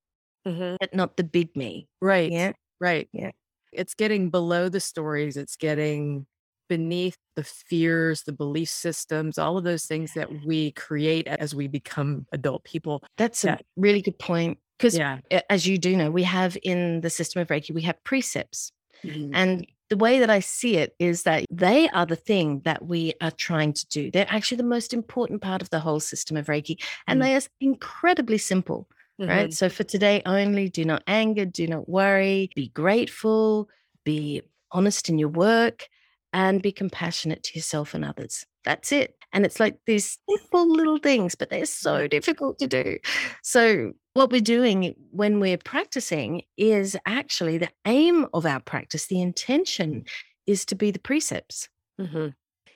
mm-hmm. 0.48 0.78
but 0.80 0.94
not 0.94 1.18
the 1.18 1.24
big 1.24 1.56
me. 1.56 1.88
Right. 2.02 2.32
Yeah. 2.32 2.54
Right. 2.80 3.10
Yeah. 3.14 3.32
It's 3.72 3.94
getting 3.94 4.30
below 4.30 4.70
the 4.70 4.80
stories. 4.80 5.38
It's 5.38 5.58
getting 5.58 6.26
beneath 6.68 7.18
the 7.36 7.44
fears, 7.44 8.24
the 8.24 8.32
belief 8.32 8.70
systems, 8.70 9.38
all 9.38 9.58
of 9.58 9.64
those 9.64 9.86
things 9.86 10.14
that 10.14 10.30
we 10.46 10.72
create 10.72 11.28
as 11.28 11.54
we 11.54 11.68
become 11.68 12.26
adult 12.32 12.64
people. 12.64 13.04
That's 13.18 13.44
yeah. 13.44 13.56
a 13.56 13.60
really 13.76 14.02
good 14.02 14.20
point. 14.20 14.60
Because, 14.78 14.98
yeah. 14.98 15.20
as 15.50 15.66
you 15.66 15.78
do 15.78 15.96
know, 15.96 16.12
we 16.12 16.24
have 16.24 16.58
in 16.64 17.00
the 17.02 17.10
system 17.10 17.42
of 17.42 17.48
Reiki, 17.48 17.74
we 17.74 17.84
have 17.84 18.04
precepts. 18.04 18.72
Mm-hmm. 19.04 19.34
And 19.34 19.68
the 19.90 19.98
way 19.98 20.20
that 20.20 20.30
I 20.30 20.40
see 20.40 20.76
it 20.78 20.96
is 21.00 21.24
that 21.24 21.46
they 21.50 21.88
are 21.90 22.06
the 22.06 22.16
thing 22.16 22.62
that 22.66 22.86
we 22.86 23.14
are 23.22 23.32
trying 23.32 23.72
to 23.72 23.88
do. 23.88 24.12
They're 24.12 24.26
actually 24.28 24.58
the 24.58 24.64
most 24.64 24.94
important 24.94 25.42
part 25.42 25.62
of 25.62 25.70
the 25.70 25.80
whole 25.80 26.00
system 26.00 26.36
of 26.36 26.48
Reiki. 26.48 26.84
And 27.08 27.22
mm-hmm. 27.22 27.30
they 27.30 27.36
are 27.36 27.42
incredibly 27.62 28.38
simple, 28.38 28.90
mm-hmm. 29.22 29.30
right? 29.30 29.54
So 29.54 29.70
for 29.70 29.84
today 29.84 30.22
only, 30.26 30.68
do 30.68 30.84
not 30.84 31.04
anger, 31.08 31.46
do 31.46 31.68
not 31.68 31.88
worry, 31.88 32.50
be 32.56 32.70
grateful, 32.70 33.70
be 34.04 34.42
honest 34.72 35.08
in 35.08 35.18
your 35.18 35.30
work, 35.30 35.88
and 36.36 36.62
be 36.62 36.72
compassionate 36.74 37.42
to 37.44 37.58
yourself 37.58 37.94
and 37.94 38.04
others. 38.04 38.46
That's 38.66 38.92
it. 38.92 39.16
And 39.32 39.46
it's 39.46 39.60
like 39.60 39.78
these 39.88 40.18
simple 40.30 40.70
little 40.70 40.98
things, 40.98 41.34
but 41.34 41.50
they're 41.50 41.66
so 41.66 42.08
difficult 42.08 42.60
to 42.60 42.68
do. 42.68 42.98
So, 43.42 43.94
what 44.14 44.32
we're 44.32 44.42
doing 44.42 44.96
when 45.12 45.40
we're 45.40 45.58
practicing 45.58 46.42
is 46.58 46.98
actually 47.06 47.58
the 47.58 47.70
aim 47.86 48.28
of 48.34 48.46
our 48.46 48.60
practice, 48.60 49.08
the 49.08 49.22
intention 49.22 50.06
is 50.46 50.66
to 50.66 50.76
be 50.76 50.92
the 50.92 51.00
precepts. 51.00 51.70
Mm-hmm. 52.00 52.28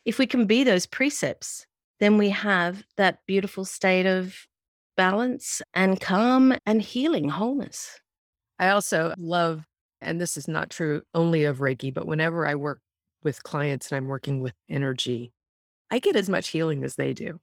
If 0.06 0.20
we 0.20 0.26
can 0.26 0.46
be 0.46 0.64
those 0.64 0.86
precepts, 0.86 1.66
then 2.00 2.18
we 2.18 2.30
have 2.30 2.84
that 2.96 3.20
beautiful 3.28 3.66
state 3.66 4.06
of 4.06 4.48
balance 4.96 5.62
and 5.74 6.00
calm 6.00 6.54
and 6.66 6.82
healing, 6.82 7.28
wholeness. 7.28 8.00
I 8.58 8.70
also 8.70 9.14
love, 9.18 9.66
and 10.02 10.20
this 10.20 10.38
is 10.38 10.48
not 10.48 10.70
true 10.70 11.02
only 11.14 11.44
of 11.44 11.58
Reiki, 11.58 11.94
but 11.94 12.08
whenever 12.08 12.46
I 12.46 12.56
work 12.56 12.82
with 13.24 13.44
clients 13.44 13.92
and 13.92 13.98
I'm 13.98 14.08
working 14.08 14.42
with 14.42 14.54
energy, 14.70 15.32
I 15.92 16.00
get 16.00 16.16
as 16.16 16.30
much 16.30 16.50
healing 16.50 16.84
as 16.84 16.96
they 16.96 17.14
do. 17.14 17.40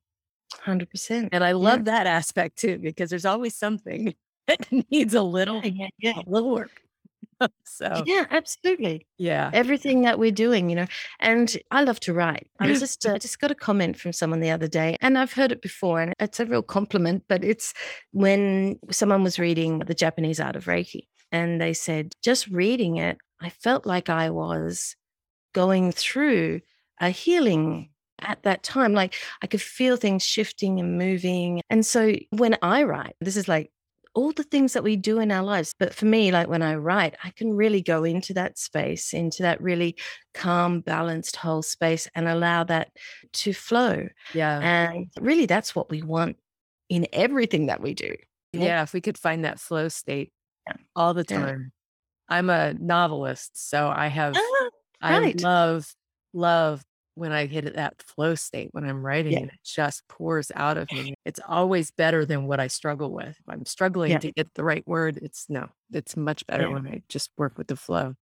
100%. 0.64 1.28
And 1.32 1.44
I 1.44 1.52
love 1.52 1.80
yeah. 1.80 1.84
that 1.84 2.06
aspect 2.06 2.58
too, 2.58 2.78
because 2.78 3.10
there's 3.10 3.24
always 3.24 3.54
something 3.54 4.14
that 4.46 4.66
needs 4.90 5.14
a 5.14 5.22
little, 5.22 5.64
yeah, 5.64 5.88
yeah. 5.98 6.18
A 6.18 6.30
little 6.30 6.50
work. 6.50 6.82
so 7.64 8.02
yeah, 8.06 8.24
absolutely. 8.30 9.06
Yeah. 9.18 9.50
Everything 9.52 10.02
that 10.02 10.18
we're 10.18 10.30
doing, 10.30 10.70
you 10.70 10.76
know, 10.76 10.86
and 11.20 11.54
I 11.70 11.82
love 11.82 12.00
to 12.00 12.14
write. 12.14 12.48
I 12.60 12.68
was 12.68 12.80
just, 12.80 13.04
uh, 13.04 13.18
just 13.18 13.40
got 13.40 13.50
a 13.50 13.54
comment 13.54 13.98
from 13.98 14.12
someone 14.12 14.40
the 14.40 14.50
other 14.50 14.68
day 14.68 14.96
and 15.00 15.18
I've 15.18 15.32
heard 15.32 15.52
it 15.52 15.60
before 15.60 16.00
and 16.00 16.14
it's 16.18 16.40
a 16.40 16.46
real 16.46 16.62
compliment, 16.62 17.24
but 17.28 17.44
it's 17.44 17.74
when 18.12 18.78
someone 18.90 19.22
was 19.22 19.38
reading 19.38 19.80
the 19.80 19.94
Japanese 19.94 20.40
art 20.40 20.56
of 20.56 20.64
Reiki 20.64 21.08
and 21.32 21.60
they 21.60 21.74
said, 21.74 22.12
just 22.22 22.46
reading 22.48 22.96
it, 22.96 23.18
I 23.40 23.50
felt 23.50 23.84
like 23.84 24.08
I 24.08 24.30
was 24.30 24.96
going 25.56 25.90
through 25.90 26.60
a 27.00 27.08
healing 27.08 27.88
at 28.20 28.42
that 28.42 28.62
time. 28.62 28.92
Like 28.92 29.14
I 29.40 29.46
could 29.46 29.62
feel 29.62 29.96
things 29.96 30.22
shifting 30.22 30.78
and 30.78 30.98
moving. 30.98 31.62
And 31.70 31.84
so 31.84 32.12
when 32.28 32.58
I 32.60 32.82
write, 32.82 33.16
this 33.22 33.38
is 33.38 33.48
like 33.48 33.72
all 34.14 34.32
the 34.32 34.42
things 34.42 34.74
that 34.74 34.84
we 34.84 34.96
do 34.96 35.18
in 35.18 35.32
our 35.32 35.42
lives. 35.42 35.72
But 35.78 35.94
for 35.94 36.04
me, 36.04 36.30
like 36.30 36.48
when 36.48 36.60
I 36.60 36.74
write, 36.74 37.14
I 37.24 37.30
can 37.30 37.54
really 37.54 37.80
go 37.80 38.04
into 38.04 38.34
that 38.34 38.58
space, 38.58 39.14
into 39.14 39.44
that 39.44 39.62
really 39.62 39.96
calm, 40.34 40.80
balanced 40.82 41.36
whole 41.36 41.62
space 41.62 42.06
and 42.14 42.28
allow 42.28 42.62
that 42.64 42.90
to 43.32 43.54
flow. 43.54 44.08
Yeah. 44.34 44.60
And 44.60 45.06
really, 45.18 45.46
that's 45.46 45.74
what 45.74 45.88
we 45.88 46.02
want 46.02 46.36
in 46.90 47.06
everything 47.14 47.66
that 47.66 47.80
we 47.80 47.94
do. 47.94 48.14
Yeah. 48.52 48.82
If 48.82 48.92
we 48.92 49.00
could 49.00 49.16
find 49.16 49.46
that 49.46 49.58
flow 49.58 49.88
state 49.88 50.32
yeah. 50.66 50.76
all 50.94 51.14
the 51.14 51.24
time. 51.24 51.72
Yeah. 52.28 52.36
I'm 52.36 52.50
a 52.50 52.74
novelist, 52.74 53.70
so 53.70 53.88
I 53.88 54.08
have 54.08 54.34
ah. 54.36 54.68
Right. 55.02 55.40
I 55.40 55.42
love, 55.42 55.94
love 56.32 56.82
when 57.16 57.32
I 57.32 57.46
hit 57.46 57.74
that 57.74 58.02
flow 58.02 58.34
state 58.34 58.68
when 58.72 58.84
I'm 58.84 59.04
writing 59.04 59.32
yeah. 59.32 59.38
and 59.40 59.48
it 59.48 59.58
just 59.64 60.06
pours 60.06 60.52
out 60.54 60.76
of 60.76 60.92
me. 60.92 61.14
It's 61.24 61.40
always 61.48 61.90
better 61.90 62.26
than 62.26 62.46
what 62.46 62.60
I 62.60 62.66
struggle 62.66 63.10
with. 63.10 63.28
If 63.28 63.48
I'm 63.48 63.64
struggling 63.64 64.12
yeah. 64.12 64.18
to 64.18 64.32
get 64.32 64.52
the 64.54 64.62
right 64.62 64.86
word, 64.86 65.18
it's 65.22 65.46
no, 65.48 65.68
it's 65.92 66.14
much 66.16 66.46
better 66.46 66.64
yeah. 66.64 66.74
when 66.74 66.86
I 66.86 67.02
just 67.08 67.30
work 67.38 67.56
with 67.56 67.68
the 67.68 67.76
flow. 67.76 68.14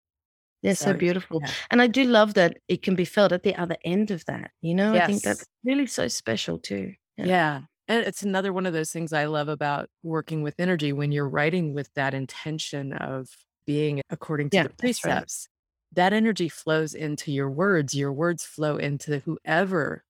Yeah, 0.61 0.75
so, 0.75 0.93
so 0.93 0.95
beautiful. 0.95 1.43
And 1.71 1.81
I 1.81 1.87
do 1.87 2.05
love 2.05 2.35
that 2.35 2.59
it 2.69 2.83
can 2.83 2.95
be 2.95 3.07
felt 3.07 3.33
at 3.33 3.43
the 3.43 3.57
other 3.57 3.77
end 3.83 4.11
of 4.11 4.25
that. 4.27 4.51
You 4.61 4.75
know, 4.75 4.93
yes. 4.93 5.03
I 5.03 5.07
think 5.07 5.23
that's 5.23 5.47
really 5.65 5.87
so 5.87 6.07
special 6.07 6.59
too. 6.59 6.93
Yeah. 7.17 7.63
And 7.89 8.07
it's 8.07 8.23
another 8.23 8.53
one 8.53 8.67
of 8.67 8.75
those 8.75 8.93
things 8.93 9.13
I 9.13 9.25
love 9.25 9.49
about 9.49 9.89
working 10.03 10.43
with 10.43 10.55
energy 10.59 10.93
when 10.93 11.13
you're 11.13 11.29
writing 11.29 11.73
with 11.75 11.93
that 11.95 12.15
intention 12.15 12.93
of 12.93 13.29
being 13.67 14.03
according 14.11 14.51
to 14.51 14.65
the 14.65 14.69
precepts 14.69 15.49
that 15.95 16.13
energy 16.13 16.49
flows 16.49 16.95
into 16.95 17.33
your 17.33 17.51
words. 17.51 17.95
Your 17.95 18.13
words 18.13 18.45
flow 18.45 18.77
into 18.77 19.19
whoever 19.21 20.05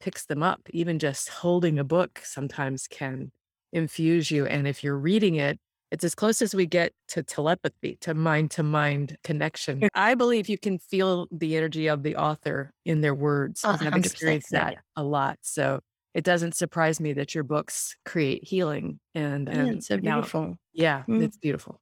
picks 0.00 0.26
them 0.26 0.42
up. 0.42 0.60
Even 0.70 0.98
just 0.98 1.28
holding 1.28 1.78
a 1.78 1.84
book 1.84 2.20
sometimes 2.24 2.86
can 2.88 3.30
infuse 3.72 4.30
you. 4.30 4.46
And 4.46 4.66
if 4.66 4.82
you're 4.82 4.98
reading 4.98 5.36
it, 5.36 5.58
it's 5.90 6.04
as 6.04 6.14
close 6.14 6.40
as 6.40 6.54
we 6.54 6.66
get 6.66 6.92
to 7.08 7.22
telepathy, 7.22 7.98
to 8.02 8.14
mind 8.14 8.52
to 8.52 8.62
mind 8.62 9.16
connection. 9.24 9.88
I 9.94 10.14
believe 10.14 10.48
you 10.48 10.58
can 10.58 10.78
feel 10.78 11.26
the 11.32 11.56
energy 11.56 11.88
of 11.88 12.02
the 12.04 12.16
author 12.16 12.72
in 12.84 13.00
their 13.00 13.14
words. 13.14 13.62
Oh, 13.64 13.76
I've 13.80 13.96
experienced 13.96 14.50
that 14.52 14.76
a 14.94 15.02
lot. 15.02 15.38
So 15.42 15.80
it 16.14 16.22
doesn't 16.22 16.54
surprise 16.54 17.00
me 17.00 17.12
that 17.14 17.34
your 17.34 17.44
books 17.44 17.96
create 18.04 18.44
healing. 18.44 19.00
And, 19.14 19.48
and 19.48 19.66
yeah, 19.66 19.72
it's 19.74 19.88
so 19.88 19.96
beautiful. 19.96 20.42
Now, 20.42 20.56
yeah, 20.72 21.02
mm. 21.08 21.22
it's 21.22 21.36
beautiful. 21.36 21.80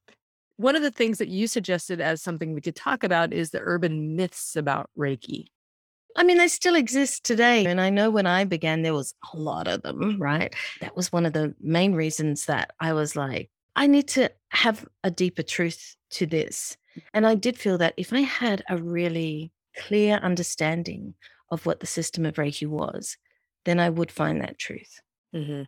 One 0.59 0.77
of 0.77 0.83
the 0.83 0.91
things 0.91 1.19
that 1.19 1.29
you 1.29 1.47
suggested 1.47 2.01
as 2.01 2.21
something 2.21 2.53
we 2.53 2.61
could 2.61 2.77
talk 2.77 3.05
about 3.05 3.33
is 3.33 3.51
the 3.51 3.61
urban 3.63 4.17
myths 4.17 4.57
about 4.57 4.91
Reiki. 4.99 5.47
I 6.17 6.25
mean, 6.25 6.37
they 6.37 6.49
still 6.49 6.75
exist 6.75 7.23
today. 7.23 7.65
And 7.65 7.81
I 7.81 7.91
know 7.91 8.11
when 8.11 8.27
I 8.27 8.45
began, 8.45 8.83
there 8.83 8.93
was 8.93 9.15
a 9.33 9.37
lot 9.37 9.69
of 9.69 9.83
them, 9.83 10.21
right? 10.21 10.53
That 10.81 10.97
was 10.97 11.13
one 11.13 11.27
of 11.27 11.33
the 11.33 11.55
main 11.61 11.95
reasons 11.95 12.47
that 12.47 12.73
I 12.81 12.93
was 12.93 13.15
like, 13.15 13.51
I 13.77 13.87
need 13.87 14.09
to 14.09 14.31
have 14.49 14.85
a 15.05 15.13
deeper 15.13 15.45
truth 15.45 15.95
to 16.11 16.27
this. 16.27 16.77
And 17.15 17.25
I 17.25 17.37
did 17.37 17.57
feel 17.57 17.79
that 17.79 17.95
if 17.97 18.13
I 18.13 18.23
had 18.23 18.65
a 18.69 18.79
really 18.79 19.53
clear 19.77 20.17
understanding 20.17 21.15
of 21.53 21.67
what 21.67 21.79
the 21.79 21.87
system 21.87 22.27
of 22.27 22.35
Reiki 22.35 22.67
was, 22.67 23.17
then 23.65 23.79
I 23.79 23.91
would 23.91 24.11
find 24.11 24.41
that 24.41 24.59
truth. 24.59 25.01
Mm-hmm. 25.33 25.63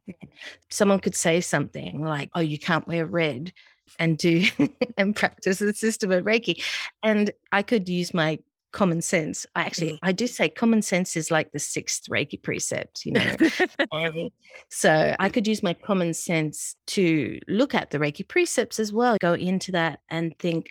Someone 0.68 0.98
could 0.98 1.14
say 1.14 1.40
something 1.40 2.02
like, 2.02 2.30
oh, 2.34 2.40
you 2.40 2.58
can't 2.58 2.88
wear 2.88 3.06
red 3.06 3.52
and 3.98 4.18
do 4.18 4.46
and 4.96 5.14
practice 5.14 5.58
the 5.58 5.74
system 5.74 6.10
of 6.10 6.24
Reiki. 6.24 6.62
And 7.02 7.30
I 7.52 7.62
could 7.62 7.88
use 7.88 8.14
my 8.14 8.38
common 8.72 9.02
sense. 9.02 9.46
I 9.56 9.62
actually 9.62 9.98
I 10.02 10.12
do 10.12 10.26
say 10.26 10.48
common 10.48 10.82
sense 10.82 11.16
is 11.16 11.30
like 11.30 11.52
the 11.52 11.58
sixth 11.58 12.04
Reiki 12.10 12.40
precept, 12.40 13.04
you 13.04 13.12
know. 13.12 13.36
so 14.70 15.14
I 15.18 15.28
could 15.28 15.46
use 15.46 15.62
my 15.62 15.74
common 15.74 16.14
sense 16.14 16.76
to 16.88 17.38
look 17.48 17.74
at 17.74 17.90
the 17.90 17.98
Reiki 17.98 18.26
precepts 18.26 18.78
as 18.78 18.92
well, 18.92 19.16
go 19.20 19.34
into 19.34 19.72
that 19.72 20.00
and 20.08 20.38
think, 20.38 20.68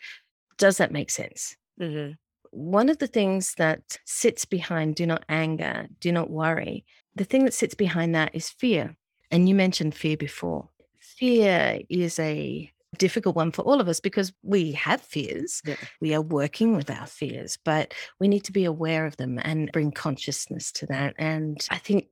does 0.58 0.78
that 0.78 0.92
make 0.92 1.10
sense? 1.10 1.56
Mm-hmm. 1.80 2.14
One 2.52 2.90
of 2.90 2.98
the 2.98 3.08
things 3.08 3.54
that 3.58 3.98
sits 4.06 4.46
behind 4.46 4.96
do 4.96 5.06
not 5.06 5.24
anger, 5.30 5.88
do 6.00 6.12
not 6.12 6.30
worry, 6.30 6.86
the 7.16 7.24
thing 7.24 7.46
that 7.46 7.54
sits 7.54 7.76
behind 7.76 8.16
that 8.16 8.34
is 8.34 8.50
fear. 8.50 8.96
And 9.32 9.48
you 9.48 9.54
mentioned 9.54 9.94
fear 9.94 10.18
before. 10.18 10.70
Fear 11.00 11.82
is 11.90 12.18
a 12.18 12.72
difficult 12.98 13.36
one 13.36 13.52
for 13.52 13.62
all 13.62 13.80
of 13.80 13.88
us 13.88 14.00
because 14.00 14.34
we 14.44 14.72
have 14.74 15.02
fears. 15.02 15.62
Yeah. 15.66 15.76
We 16.02 16.14
are 16.16 16.22
working 16.22 16.76
with 16.76 16.90
our 16.90 17.06
fears, 17.08 17.58
but 17.64 17.94
we 18.20 18.28
need 18.28 18.44
to 18.46 18.52
be 18.52 18.66
aware 18.66 19.06
of 19.06 19.18
them 19.18 19.40
and 19.44 19.72
bring 19.72 19.92
consciousness 19.92 20.72
to 20.74 20.86
that. 20.88 21.14
And 21.18 21.58
I 21.70 21.78
think 21.78 22.08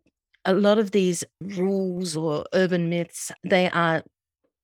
a 0.46 0.54
lot 0.54 0.78
of 0.78 0.92
these 0.92 1.24
rules 1.42 2.16
or 2.16 2.46
urban 2.54 2.90
myths, 2.90 3.32
they 3.44 3.70
are 3.70 4.04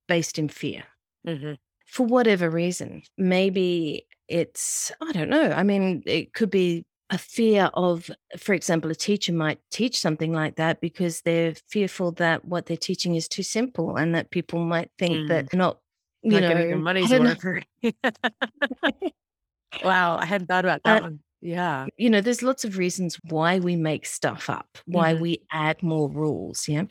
based 0.08 0.38
in 0.40 0.50
fear 0.50 0.84
Mm-hmm. 1.28 1.54
for 1.86 2.06
whatever 2.06 2.50
reason. 2.50 3.02
Maybe 3.18 4.06
it's, 4.28 4.92
I 5.02 5.14
don't 5.14 5.30
know. 5.30 5.52
I 5.52 5.64
mean, 5.64 6.04
it 6.06 6.34
could 6.34 6.50
be 6.50 6.86
a 7.10 7.18
fear 7.18 7.70
of, 7.76 8.10
for 8.38 8.54
example, 8.54 8.92
a 8.92 8.96
teacher 8.96 9.32
might 9.34 9.60
teach 9.72 10.00
something 10.00 10.34
like 10.34 10.56
that 10.58 10.82
because 10.82 11.22
they're 11.22 11.54
fearful 11.70 12.12
that 12.14 12.44
what 12.44 12.66
they're 12.66 12.76
teaching 12.76 13.16
is 13.16 13.28
too 13.28 13.44
simple 13.44 13.96
and 13.96 14.16
that 14.16 14.32
people 14.32 14.60
might 14.66 14.90
think 14.98 15.16
Mm. 15.16 15.28
that 15.30 15.54
not, 15.54 15.80
you 16.24 16.32
Not 16.32 16.42
know, 16.42 16.48
getting 16.50 16.70
your 16.70 16.78
money's 16.80 17.10
worth. 17.12 17.64
wow, 19.84 20.18
I 20.18 20.26
hadn't 20.26 20.48
thought 20.48 20.66
about 20.66 20.84
that 20.84 21.02
Uh, 21.02 21.06
one. 21.06 21.20
Yeah. 21.42 21.88
you 21.98 22.10
know, 22.10 22.22
there's 22.22 22.42
lots 22.44 22.64
of 22.64 22.78
reasons 22.78 23.20
why 23.30 23.60
we 23.60 23.76
make 23.76 24.06
stuff 24.06 24.50
up, 24.50 24.78
why 24.86 25.14
Mhm. 25.14 25.20
we 25.20 25.40
add 25.52 25.84
more 25.84 26.10
rules. 26.10 26.68
Yeah. 26.68 26.84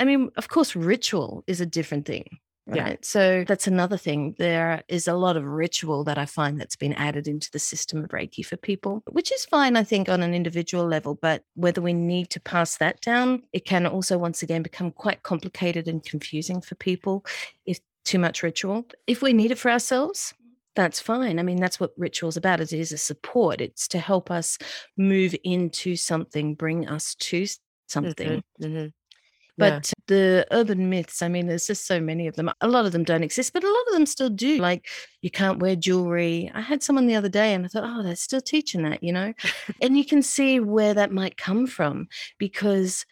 I 0.00 0.04
mean, 0.04 0.30
of 0.36 0.48
course, 0.48 0.74
ritual 0.74 1.44
is 1.46 1.60
a 1.60 1.66
different 1.66 2.06
thing. 2.06 2.38
Yeah. 2.72 2.82
Right. 2.82 3.04
So 3.04 3.44
that's 3.48 3.66
another 3.66 3.96
thing. 3.96 4.34
There 4.38 4.82
is 4.88 5.08
a 5.08 5.14
lot 5.14 5.38
of 5.38 5.44
ritual 5.44 6.04
that 6.04 6.18
I 6.18 6.26
find 6.26 6.60
that's 6.60 6.76
been 6.76 6.92
added 6.92 7.26
into 7.26 7.50
the 7.50 7.58
system 7.58 8.04
of 8.04 8.10
Reiki 8.10 8.44
for 8.44 8.58
people, 8.58 9.02
which 9.10 9.32
is 9.32 9.46
fine, 9.46 9.74
I 9.74 9.84
think, 9.84 10.10
on 10.10 10.22
an 10.22 10.34
individual 10.34 10.86
level. 10.86 11.14
But 11.14 11.44
whether 11.54 11.80
we 11.80 11.94
need 11.94 12.28
to 12.30 12.40
pass 12.40 12.76
that 12.76 13.00
down, 13.00 13.42
it 13.54 13.64
can 13.64 13.86
also, 13.86 14.18
once 14.18 14.42
again, 14.42 14.62
become 14.62 14.90
quite 14.90 15.22
complicated 15.22 15.88
and 15.88 16.04
confusing 16.04 16.60
for 16.60 16.74
people 16.74 17.24
if 17.64 17.80
too 18.04 18.18
much 18.18 18.42
ritual. 18.42 18.86
If 19.06 19.22
we 19.22 19.32
need 19.32 19.50
it 19.50 19.58
for 19.58 19.70
ourselves, 19.70 20.34
that's 20.76 21.00
fine. 21.00 21.38
I 21.38 21.42
mean, 21.42 21.58
that's 21.60 21.80
what 21.80 21.92
ritual's 21.96 22.36
about. 22.36 22.60
It 22.60 22.72
is 22.72 22.92
a 22.92 22.98
support. 22.98 23.60
It's 23.60 23.88
to 23.88 23.98
help 23.98 24.30
us 24.30 24.58
move 24.96 25.34
into 25.44 25.96
something, 25.96 26.54
bring 26.54 26.88
us 26.88 27.14
to 27.16 27.46
something. 27.88 28.42
Mhm, 28.60 28.66
mhm. 28.66 28.92
But 29.58 29.92
the 30.06 30.46
urban 30.52 30.88
myths, 30.88 31.20
I 31.20 31.26
mean, 31.28 31.48
there's 31.48 31.66
just 31.66 31.84
so 31.86 32.00
many 32.00 32.28
of 32.28 32.36
them. 32.36 32.48
A 32.60 32.68
lot 32.68 32.86
of 32.86 32.92
them 32.92 33.02
don't 33.02 33.24
exist, 33.24 33.52
but 33.52 33.64
a 33.64 33.66
lot 33.68 33.86
of 33.88 33.94
them 33.94 34.06
still 34.06 34.30
do. 34.30 34.58
Like 34.58 34.86
you 35.20 35.30
can't 35.32 35.58
wear 35.58 35.74
jewelry. 35.74 36.50
I 36.54 36.60
had 36.60 36.82
someone 36.84 37.08
the 37.08 37.16
other 37.16 37.28
day 37.28 37.54
and 37.54 37.64
I 37.64 37.68
thought, 37.68 37.82
oh, 37.84 38.04
they're 38.04 38.14
still 38.14 38.40
teaching 38.40 38.82
that, 38.82 39.02
you 39.02 39.12
know? 39.12 39.34
and 39.82 39.98
you 39.98 40.04
can 40.04 40.22
see 40.22 40.60
where 40.60 40.94
that 40.94 41.10
might 41.12 41.36
come 41.36 41.66
from 41.66 42.06
because 42.38 43.04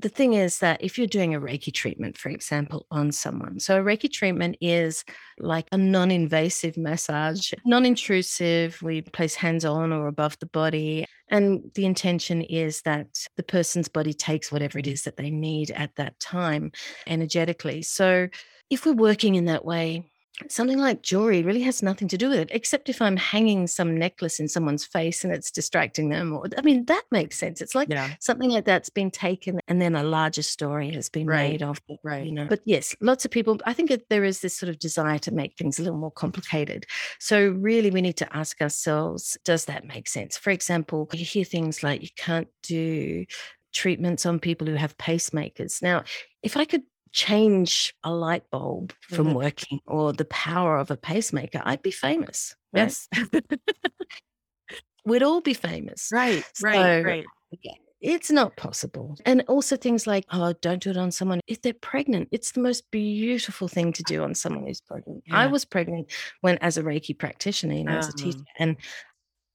the 0.00 0.08
thing 0.08 0.34
is 0.34 0.58
that 0.58 0.82
if 0.82 0.96
you're 0.96 1.06
doing 1.06 1.34
a 1.34 1.40
Reiki 1.40 1.72
treatment, 1.72 2.16
for 2.16 2.28
example, 2.28 2.86
on 2.90 3.12
someone, 3.12 3.60
so 3.60 3.80
a 3.80 3.84
Reiki 3.84 4.10
treatment 4.10 4.56
is 4.60 5.04
like 5.38 5.66
a 5.72 5.78
non 5.78 6.10
invasive 6.10 6.76
massage, 6.76 7.52
non 7.64 7.84
intrusive. 7.84 8.80
We 8.82 9.02
place 9.02 9.34
hands 9.34 9.64
on 9.64 9.92
or 9.92 10.06
above 10.06 10.38
the 10.38 10.46
body. 10.46 11.06
And 11.28 11.70
the 11.74 11.84
intention 11.84 12.42
is 12.42 12.82
that 12.82 13.06
the 13.36 13.42
person's 13.42 13.88
body 13.88 14.12
takes 14.12 14.50
whatever 14.50 14.78
it 14.78 14.86
is 14.86 15.02
that 15.02 15.16
they 15.16 15.30
need 15.30 15.70
at 15.70 15.94
that 15.96 16.18
time 16.18 16.72
energetically. 17.06 17.82
So 17.82 18.28
if 18.70 18.86
we're 18.86 18.94
working 18.94 19.34
in 19.34 19.44
that 19.46 19.64
way, 19.64 20.10
something 20.48 20.78
like 20.78 21.02
jewelry 21.02 21.42
really 21.42 21.62
has 21.62 21.82
nothing 21.82 22.08
to 22.08 22.16
do 22.18 22.28
with 22.28 22.38
it, 22.38 22.48
except 22.52 22.88
if 22.88 23.00
I'm 23.02 23.16
hanging 23.16 23.66
some 23.66 23.96
necklace 23.96 24.40
in 24.40 24.48
someone's 24.48 24.84
face 24.84 25.24
and 25.24 25.32
it's 25.32 25.50
distracting 25.50 26.08
them. 26.08 26.32
Or, 26.32 26.46
I 26.56 26.62
mean, 26.62 26.84
that 26.86 27.02
makes 27.10 27.38
sense. 27.38 27.60
It's 27.60 27.74
like 27.74 27.88
Yeah. 27.90 28.10
something 28.20 28.50
like 28.50 28.64
that's 28.64 28.88
been 28.90 29.10
taken 29.10 29.60
and 29.68 29.80
then 29.80 29.94
a 29.94 30.02
larger 30.02 30.42
story 30.42 30.90
has 30.92 31.08
been 31.08 31.26
Right, 31.26 31.50
made 31.52 31.62
of 31.62 31.80
it, 31.88 31.98
right. 32.02 32.24
you 32.24 32.32
know 32.32 32.46
but 32.48 32.60
yes 32.64 32.94
lots 33.00 33.24
of 33.24 33.30
people 33.30 33.58
i 33.66 33.72
think 33.72 33.90
there 34.08 34.24
is 34.24 34.40
this 34.40 34.56
sort 34.56 34.70
of 34.70 34.78
desire 34.78 35.18
to 35.20 35.32
make 35.32 35.56
things 35.56 35.78
a 35.78 35.82
little 35.82 35.98
more 35.98 36.10
complicated 36.10 36.86
so 37.18 37.50
really 37.50 37.90
we 37.90 38.00
need 38.00 38.16
to 38.16 38.36
ask 38.36 38.60
ourselves 38.62 39.36
does 39.44 39.66
that 39.66 39.84
make 39.86 40.08
sense 40.08 40.36
for 40.36 40.50
example 40.50 41.08
you 41.12 41.24
hear 41.24 41.44
things 41.44 41.82
like 41.82 42.02
you 42.02 42.08
can't 42.16 42.48
do 42.62 43.24
treatments 43.72 44.26
on 44.26 44.38
people 44.38 44.66
who 44.66 44.74
have 44.74 44.96
pacemakers 44.98 45.82
now 45.82 46.02
if 46.42 46.56
i 46.56 46.64
could 46.64 46.82
change 47.12 47.94
a 48.04 48.12
light 48.12 48.44
bulb 48.50 48.92
from 49.00 49.28
Mhm. 49.28 49.34
working 49.34 49.80
or 49.86 50.12
the 50.12 50.24
power 50.26 50.76
of 50.78 50.90
a 50.90 50.96
pacemaker 50.96 51.60
i'd 51.64 51.82
be 51.82 51.90
famous 51.90 52.54
right? 52.72 52.82
Yes. 52.82 53.08
we'd 55.04 55.22
all 55.22 55.40
be 55.40 55.54
famous 55.54 56.10
right. 56.12 56.44
Right. 56.62 56.74
So- 56.74 57.02
Right. 57.02 57.26
yeah, 57.62 57.72
it's 58.00 58.30
not 58.30 58.56
possible. 58.56 59.16
And 59.26 59.42
also 59.48 59.76
things 59.76 60.06
like, 60.06 60.24
oh, 60.32 60.54
don't 60.62 60.82
do 60.82 60.90
it 60.90 60.96
on 60.96 61.10
someone 61.10 61.40
if 61.46 61.60
they're 61.60 61.74
pregnant. 61.74 62.28
It's 62.32 62.52
the 62.52 62.60
most 62.60 62.90
beautiful 62.90 63.68
thing 63.68 63.92
to 63.94 64.02
do 64.02 64.22
on 64.22 64.34
someone 64.34 64.66
who's 64.66 64.80
pregnant. 64.80 65.24
I 65.30 65.46
was 65.48 65.64
pregnant 65.66 66.10
when, 66.40 66.56
as 66.58 66.78
a 66.78 66.82
Reiki 66.82 67.18
practitioner, 67.18 67.74
you 67.74 67.84
know, 67.84 67.98
as 67.98 68.06
a 68.08 68.12
Uh-huh. 68.12 68.24
teacher, 68.24 68.44
and 68.58 68.76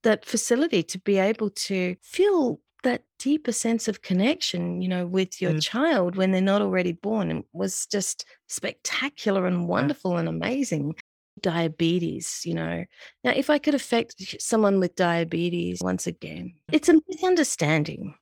that 0.04 0.26
facility 0.26 0.84
to 0.84 1.00
be 1.00 1.18
able 1.18 1.50
to 1.50 1.96
feel 2.04 2.60
that 2.86 3.04
deeper 3.20 3.52
sense 3.52 3.88
of 3.88 4.02
connection, 4.02 4.82
you 4.82 4.88
know, 4.88 5.06
with 5.06 5.42
your 5.42 5.52
Mm. 5.54 5.62
child 5.62 6.16
when 6.16 6.32
they're 6.32 6.42
not 6.42 6.62
already 6.62 6.94
born 6.94 7.30
and 7.30 7.44
was 7.54 7.86
just 7.86 8.26
spectacular 8.48 9.46
and 9.46 9.68
wonderful 9.68 10.18
and 10.18 10.28
amazing. 10.30 10.96
Diabetes, 11.42 12.42
you 12.46 12.54
know. 12.54 12.86
Now, 13.24 13.32
if 13.36 13.50
I 13.50 13.58
could 13.60 13.76
affect 13.76 14.16
someone 14.42 14.80
with 14.80 14.96
diabetes, 14.96 15.82
once 15.82 16.08
again, 16.08 16.54
it's 16.72 16.90
a 16.90 17.00
misunderstanding. 17.08 18.16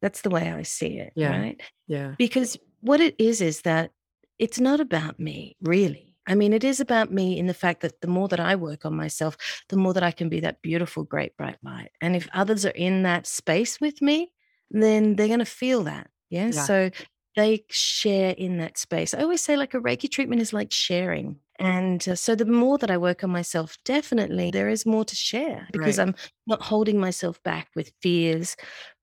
That's 0.00 0.22
the 0.22 0.30
way 0.30 0.50
I 0.50 0.62
see 0.62 0.98
it, 0.98 1.12
Yeah. 1.14 1.38
right? 1.38 1.60
Yeah. 1.86 2.14
Because 2.18 2.56
what 2.80 3.00
it 3.00 3.14
is 3.18 3.40
is 3.40 3.62
that 3.62 3.90
it's 4.38 4.58
not 4.60 4.80
about 4.80 5.20
me, 5.20 5.56
really. 5.60 6.07
I 6.28 6.34
mean, 6.34 6.52
it 6.52 6.62
is 6.62 6.78
about 6.78 7.10
me 7.10 7.38
in 7.38 7.46
the 7.46 7.54
fact 7.54 7.80
that 7.80 8.00
the 8.00 8.06
more 8.06 8.28
that 8.28 8.38
I 8.38 8.54
work 8.54 8.84
on 8.84 8.94
myself, 8.94 9.36
the 9.68 9.76
more 9.76 9.94
that 9.94 10.02
I 10.02 10.12
can 10.12 10.28
be 10.28 10.40
that 10.40 10.62
beautiful, 10.62 11.02
great, 11.02 11.36
bright 11.36 11.56
light. 11.62 11.90
And 12.00 12.14
if 12.14 12.28
others 12.32 12.64
are 12.66 12.70
in 12.70 13.02
that 13.02 13.26
space 13.26 13.80
with 13.80 14.00
me, 14.02 14.30
then 14.70 15.16
they're 15.16 15.26
going 15.26 15.38
to 15.40 15.44
feel 15.46 15.84
that. 15.84 16.10
Yeah? 16.28 16.50
Yeah. 16.52 16.62
So 16.62 16.90
they 17.34 17.64
share 17.70 18.34
in 18.36 18.58
that 18.58 18.76
space. 18.78 19.14
I 19.14 19.22
always 19.22 19.40
say, 19.40 19.56
like, 19.56 19.72
a 19.74 19.80
Reiki 19.80 20.10
treatment 20.10 20.42
is 20.42 20.52
like 20.52 20.70
sharing. 20.70 21.36
And 21.58 22.06
uh, 22.06 22.14
so 22.14 22.34
the 22.34 22.44
more 22.44 22.78
that 22.78 22.90
I 22.90 22.98
work 22.98 23.24
on 23.24 23.30
myself, 23.30 23.78
definitely 23.84 24.50
there 24.50 24.68
is 24.68 24.84
more 24.86 25.04
to 25.04 25.16
share 25.16 25.66
because 25.72 25.98
Right. 25.98 26.08
I'm 26.08 26.14
not 26.46 26.62
holding 26.62 27.00
myself 27.00 27.42
back 27.42 27.68
with 27.74 27.92
fears. 28.02 28.54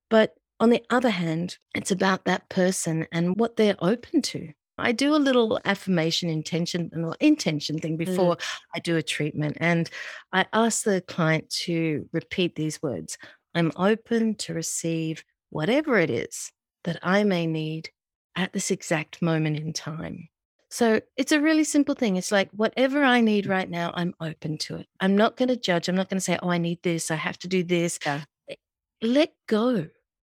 But 0.09 0.35
on 0.59 0.69
the 0.69 0.83
other 0.89 1.09
hand, 1.09 1.57
it's 1.73 1.91
about 1.91 2.25
that 2.25 2.47
person 2.49 3.07
and 3.11 3.35
what 3.35 3.55
they're 3.55 3.75
open 3.79 4.21
to. 4.21 4.53
I 4.77 4.91
do 4.91 5.15
a 5.15 5.17
little 5.17 5.59
affirmation 5.65 6.29
intention 6.29 6.91
or 6.95 7.15
intention 7.19 7.79
thing 7.79 7.95
mm. 7.95 8.05
before 8.05 8.37
I 8.75 8.79
do 8.79 8.97
a 8.97 9.03
treatment. 9.03 9.57
And 9.59 9.89
I 10.33 10.45
ask 10.53 10.83
the 10.83 11.01
client 11.01 11.49
to 11.63 12.07
repeat 12.11 12.55
these 12.55 12.81
words 12.81 13.17
I'm 13.53 13.71
open 13.77 14.35
to 14.35 14.53
receive 14.53 15.23
whatever 15.49 15.97
it 15.97 16.09
is 16.09 16.51
that 16.83 16.99
I 17.01 17.23
may 17.23 17.47
need 17.47 17.89
at 18.35 18.51
this 18.51 18.69
exact 18.69 19.21
moment 19.21 19.57
in 19.57 19.71
time. 19.71 20.27
So 20.69 20.99
it's 21.15 21.31
a 21.31 21.39
really 21.39 21.63
simple 21.63 21.95
thing. 21.95 22.17
It's 22.17 22.33
like 22.33 22.49
whatever 22.51 23.01
I 23.01 23.21
need 23.21 23.45
mm. 23.45 23.49
right 23.49 23.69
now, 23.69 23.91
I'm 23.93 24.13
open 24.19 24.57
to 24.59 24.75
it. 24.77 24.87
I'm 24.99 25.15
not 25.15 25.37
going 25.37 25.47
to 25.47 25.55
judge. 25.55 25.87
I'm 25.87 25.95
not 25.95 26.09
going 26.09 26.17
to 26.17 26.23
say, 26.23 26.37
oh, 26.43 26.49
I 26.49 26.57
need 26.57 26.83
this. 26.83 27.11
I 27.11 27.15
have 27.15 27.37
to 27.39 27.47
do 27.47 27.63
this. 27.63 27.97
Yeah. 28.05 28.23
Eh, 28.49 28.55
let 29.01 29.31
go. 29.47 29.87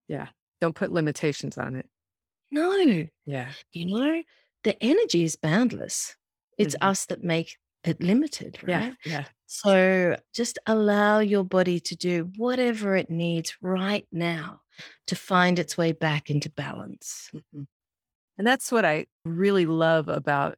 Yeah. 0.09 0.27
Don't 0.59 0.75
put 0.75 0.91
limitations 0.91 1.57
on 1.57 1.75
it. 1.77 1.85
No, 2.53 3.07
Yeah. 3.25 3.51
you 3.71 3.85
know, 3.87 4.23
the 4.63 4.81
energy 4.83 5.23
is 5.23 5.35
boundless. 5.35 6.15
It's 6.57 6.75
Mhm. 6.75 6.87
us 6.89 7.05
that 7.07 7.23
make 7.23 7.57
it 7.83 7.99
limited, 8.01 8.59
right? 8.63 8.95
Yeah. 9.05 9.11
Yeah. 9.11 9.25
So 9.47 10.17
just 10.33 10.59
allow 10.67 11.19
your 11.19 11.43
body 11.43 11.79
to 11.79 11.95
do 11.95 12.31
whatever 12.37 12.95
it 12.95 13.09
needs 13.09 13.55
right 13.61 14.07
now 14.11 14.61
to 15.07 15.15
find 15.15 15.59
its 15.59 15.77
way 15.77 15.91
back 15.91 16.29
into 16.29 16.49
balance. 16.49 17.29
Mhm. 17.33 17.67
And 18.37 18.47
that's 18.47 18.71
what 18.71 18.85
I 18.85 19.07
really 19.25 19.65
love 19.65 20.07
about 20.07 20.57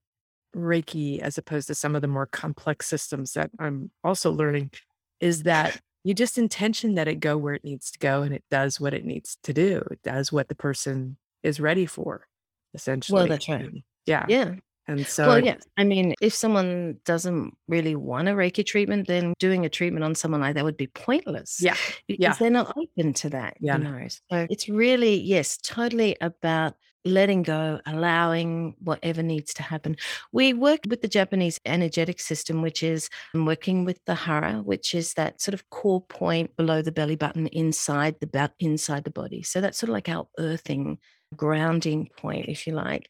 Reiki 0.56 1.20
as 1.20 1.38
opposed 1.38 1.68
to 1.68 1.76
some 1.76 1.96
of 1.96 2.02
the 2.02 2.08
more 2.08 2.26
complex 2.28 2.88
systems 2.88 3.34
that 3.34 3.52
I'm 3.60 3.92
also 4.04 4.32
learning 4.32 4.72
is 5.20 5.44
that 5.44 5.82
you 6.04 6.14
just 6.14 6.38
intention 6.38 6.96
that 6.96 7.08
it 7.08 7.20
go 7.20 7.38
where 7.38 7.54
it 7.56 7.64
needs 7.66 7.92
to 7.92 8.00
go 8.00 8.22
and 8.22 8.34
it 8.34 8.44
does 8.52 8.80
what 8.80 8.94
it 8.94 9.06
needs 9.06 9.38
to 9.44 9.54
do. 9.54 9.80
It 9.92 10.02
does 10.04 10.32
what 10.32 10.48
the 10.50 10.56
person 10.56 11.18
is 11.46 11.60
ready 11.60 11.86
for, 11.86 12.28
essentially. 12.74 13.16
Well, 13.16 13.28
that's 13.28 13.48
right. 13.48 13.70
Yeah. 14.06 14.26
Yeah. 14.28 14.56
And 14.88 15.06
so, 15.08 15.28
well, 15.28 15.44
yeah. 15.44 15.58
I 15.78 15.84
mean, 15.84 16.14
if 16.22 16.34
someone 16.34 16.98
doesn't 17.06 17.56
really 17.68 17.96
want 17.96 18.28
a 18.28 18.32
Reiki 18.32 18.64
treatment, 18.66 19.08
then 19.08 19.34
doing 19.40 19.66
a 19.66 19.70
treatment 19.70 20.04
on 20.04 20.14
someone 20.14 20.42
like 20.42 20.54
that 20.56 20.64
would 20.64 20.78
be 20.78 20.88
pointless. 20.88 21.60
yeah. 21.60 21.76
because 22.08 22.22
yeah. 22.22 22.34
they're 22.34 22.52
not 22.52 22.76
open 22.78 23.14
to 23.14 23.30
that. 23.32 23.58
Yeah. 23.60 23.78
You 23.78 23.84
know, 23.84 24.08
so 24.08 24.48
it's 24.50 24.70
really 24.70 25.20
yes, 25.20 25.58
totally 25.58 26.16
about 26.22 26.76
letting 27.06 27.44
go, 27.44 27.80
allowing 27.86 28.76
whatever 28.80 29.22
needs 29.22 29.54
to 29.54 29.64
happen. 29.64 29.96
We 30.32 30.54
work 30.54 30.82
with 30.90 31.02
the 31.02 31.08
Japanese 31.08 31.60
energetic 31.66 32.20
system, 32.20 32.62
which 32.62 32.82
is 32.84 33.10
working 33.34 33.86
with 33.86 34.00
the 34.06 34.16
hara, 34.16 34.62
which 34.64 34.96
is 34.96 35.14
that 35.14 35.40
sort 35.40 35.54
of 35.54 35.70
core 35.70 36.02
point 36.02 36.56
below 36.58 36.82
the 36.82 36.92
belly 36.92 37.16
button 37.16 37.48
inside 37.48 38.16
the 38.20 38.52
inside 38.60 39.04
the 39.04 39.12
body. 39.12 39.44
So 39.44 39.62
that's 39.62 39.78
sort 39.78 39.90
of 39.90 39.94
like 39.94 40.10
our 40.10 40.28
earthing, 40.40 40.98
grounding 41.36 42.10
point, 42.18 42.48
if 42.48 42.66
you 42.66 42.74
like. 42.74 43.10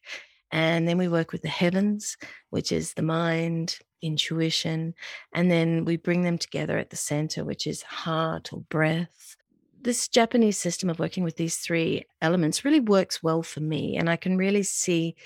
And 0.52 0.86
then 0.86 0.98
we 0.98 1.08
work 1.08 1.32
with 1.32 1.42
the 1.42 1.48
heavens, 1.48 2.16
which 2.50 2.70
is 2.72 2.94
the 2.94 3.02
mind, 3.02 3.78
intuition. 4.02 4.94
And 5.34 5.50
then 5.50 5.84
we 5.84 5.96
bring 5.96 6.22
them 6.22 6.38
together 6.38 6.78
at 6.78 6.90
the 6.90 6.96
center, 6.96 7.44
which 7.44 7.66
is 7.66 7.82
heart 7.82 8.52
or 8.52 8.60
breath. 8.68 9.36
This 9.80 10.08
Japanese 10.08 10.58
system 10.58 10.90
of 10.90 10.98
working 10.98 11.24
with 11.24 11.36
these 11.36 11.56
three 11.56 12.04
elements 12.20 12.64
really 12.64 12.80
works 12.80 13.22
well 13.22 13.42
for 13.42 13.60
me. 13.60 13.96
And 13.96 14.08
I 14.08 14.16
can 14.16 14.36
really 14.36 14.62
see 14.62 15.16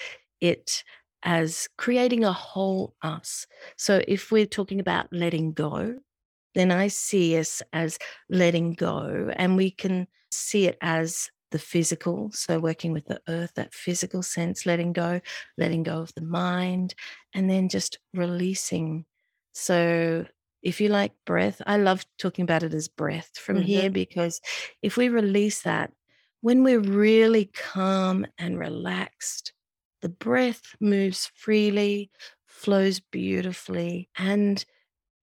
it 0.41 0.85
as 1.23 1.69
creating 1.77 2.25
a 2.25 2.33
whole 2.33 2.95
us. 3.03 3.47
So 3.77 4.03
if 4.09 4.33
we're 4.33 4.47
talking 4.47 4.81
about 4.81 5.13
letting 5.13 5.53
go, 5.53 5.97
then 6.55 6.73
I 6.73 6.89
see 6.89 7.39
us 7.39 7.63
as 7.73 7.99
letting 8.29 8.73
go, 8.73 9.31
and 9.37 9.57
we 9.57 9.71
can 9.71 10.09
see 10.33 10.67
it 10.67 10.77
as 10.81 11.31
the 11.51 11.59
physical. 11.59 12.31
So, 12.33 12.59
working 12.59 12.93
with 12.93 13.07
the 13.07 13.21
earth, 13.29 13.53
that 13.57 13.75
physical 13.75 14.23
sense, 14.23 14.67
letting 14.67 14.93
go, 14.93 15.21
letting 15.59 15.83
go 15.83 16.01
of 16.01 16.13
the 16.15 16.23
mind, 16.23 16.95
and 17.35 17.49
then 17.51 17.69
just 17.69 17.99
releasing. 18.15 19.05
So, 19.53 20.27
if 20.63 20.81
you 20.81 20.89
like 20.89 21.13
breath, 21.25 21.61
I 21.67 21.79
love 21.79 22.05
talking 22.19 22.43
about 22.43 22.63
it 22.63 22.75
as 22.75 22.89
breath 22.89 23.31
from 23.35 23.57
mm-hmm. 23.57 23.65
here 23.65 23.91
because 23.91 24.41
if 24.83 24.97
we 24.97 25.09
release 25.09 25.63
that, 25.63 25.93
when 26.43 26.63
we're 26.65 26.81
really 26.81 27.51
calm 27.55 28.27
and 28.39 28.59
relaxed, 28.59 29.53
the 30.03 30.09
breath 30.09 30.75
moves 30.81 31.31
freely, 31.35 32.11
flows 32.47 33.01
beautifully, 33.01 34.09
and 34.17 34.65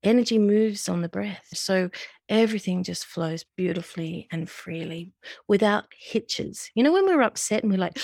energy 0.03 0.37
moves 0.37 0.87
on 0.87 1.01
the 1.01 1.09
breath. 1.09 1.47
So 1.53 1.89
everything 2.29 2.83
just 2.83 3.05
flows 3.05 3.45
beautifully 3.55 4.27
and 4.31 4.49
freely 4.49 5.13
without 5.47 5.85
hitches. 5.97 6.69
You 6.75 6.83
know, 6.83 6.91
when 6.91 7.05
we're 7.05 7.21
upset 7.21 7.63
and 7.63 7.71
we're 7.71 7.77
like, 7.77 7.97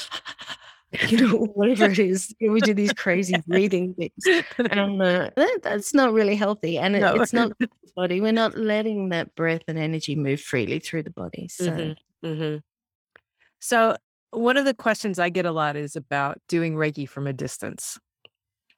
you 1.07 1.17
know, 1.17 1.37
whatever 1.55 1.85
it 1.85 1.99
is, 1.99 2.33
we 2.39 2.61
do 2.61 2.73
these 2.73 2.93
crazy 2.97 3.35
breathing 3.47 3.93
things. 3.95 4.45
And 4.57 5.01
uh, 5.01 5.29
that, 5.35 5.59
that's 5.63 5.93
not 5.93 6.13
really 6.13 6.35
healthy. 6.35 6.77
And 6.77 6.95
it, 6.95 7.01
no. 7.01 7.15
it's 7.15 7.33
not 7.33 7.57
the 7.59 7.69
body. 7.95 8.21
We're 8.21 8.31
not 8.31 8.57
letting 8.57 9.09
that 9.09 9.35
breath 9.35 9.63
and 9.67 9.77
energy 9.77 10.15
move 10.15 10.41
freely 10.41 10.79
through 10.79 11.03
the 11.03 11.11
body. 11.11 11.47
So, 11.49 11.71
mm-hmm. 11.71 12.27
Mm-hmm. 12.27 12.57
so 13.59 13.97
one 14.31 14.55
of 14.55 14.63
the 14.63 14.73
questions 14.73 15.19
I 15.19 15.29
get 15.29 15.45
a 15.45 15.51
lot 15.51 15.75
is 15.75 15.95
about 15.95 16.39
doing 16.47 16.75
Reiki 16.75 17.07
from 17.07 17.27
a 17.27 17.33
distance. 17.33 17.99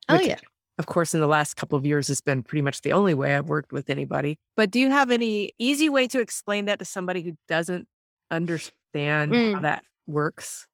Oh, 0.09 0.19
yeah 0.19 0.37
of 0.77 0.87
course, 0.87 1.13
in 1.13 1.21
the 1.21 1.27
last 1.27 1.55
couple 1.55 1.77
of 1.77 1.85
years, 1.85 2.09
it's 2.09 2.21
been 2.21 2.43
pretty 2.43 2.61
much 2.61 2.81
the 2.81 2.93
only 2.93 3.13
way 3.13 3.35
I've 3.35 3.47
worked 3.47 3.71
with 3.71 3.89
anybody. 3.89 4.37
But 4.57 4.71
do 4.71 4.79
you 4.79 4.89
have 4.91 5.11
any 5.11 5.53
easy 5.57 5.89
way 5.89 6.07
to 6.07 6.19
explain 6.19 6.65
that 6.65 6.79
to 6.79 6.85
somebody 6.85 7.21
who 7.21 7.33
doesn't 7.47 7.87
understand 8.29 9.31
mm. 9.31 9.53
how 9.53 9.59
that 9.61 9.83
works? 10.05 10.67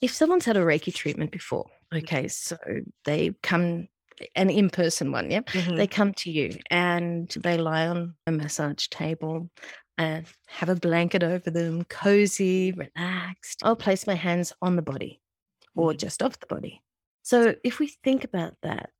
If 0.00 0.12
someone's 0.12 0.44
had 0.44 0.56
a 0.56 0.64
Reiki 0.64 0.92
treatment 0.92 1.30
before, 1.30 1.66
okay, 1.94 2.28
so 2.28 2.56
they 3.04 3.34
come 3.42 3.88
an 4.34 4.50
in-person 4.50 5.12
one, 5.12 5.30
yeah, 5.30 5.40
mm-hmm. 5.40 5.76
they 5.76 5.86
come 5.86 6.12
to 6.14 6.30
you 6.30 6.56
and 6.70 7.30
they 7.40 7.56
lie 7.56 7.86
on 7.86 8.14
a 8.26 8.32
massage 8.32 8.88
table 8.88 9.50
and 9.98 10.26
have 10.48 10.68
a 10.68 10.74
blanket 10.74 11.22
over 11.22 11.50
them, 11.50 11.84
cozy, 11.84 12.72
relaxed. 12.72 13.60
I'll 13.62 13.76
place 13.76 14.06
my 14.06 14.14
hands 14.14 14.52
on 14.60 14.76
the 14.76 14.82
body 14.82 15.20
or 15.74 15.90
mm-hmm. 15.90 15.98
just 15.98 16.22
off 16.22 16.40
the 16.40 16.46
body. 16.46 16.82
So 17.22 17.54
if 17.64 17.78
we 17.78 17.88
think 18.04 18.24
about 18.24 18.54
that, 18.62 18.90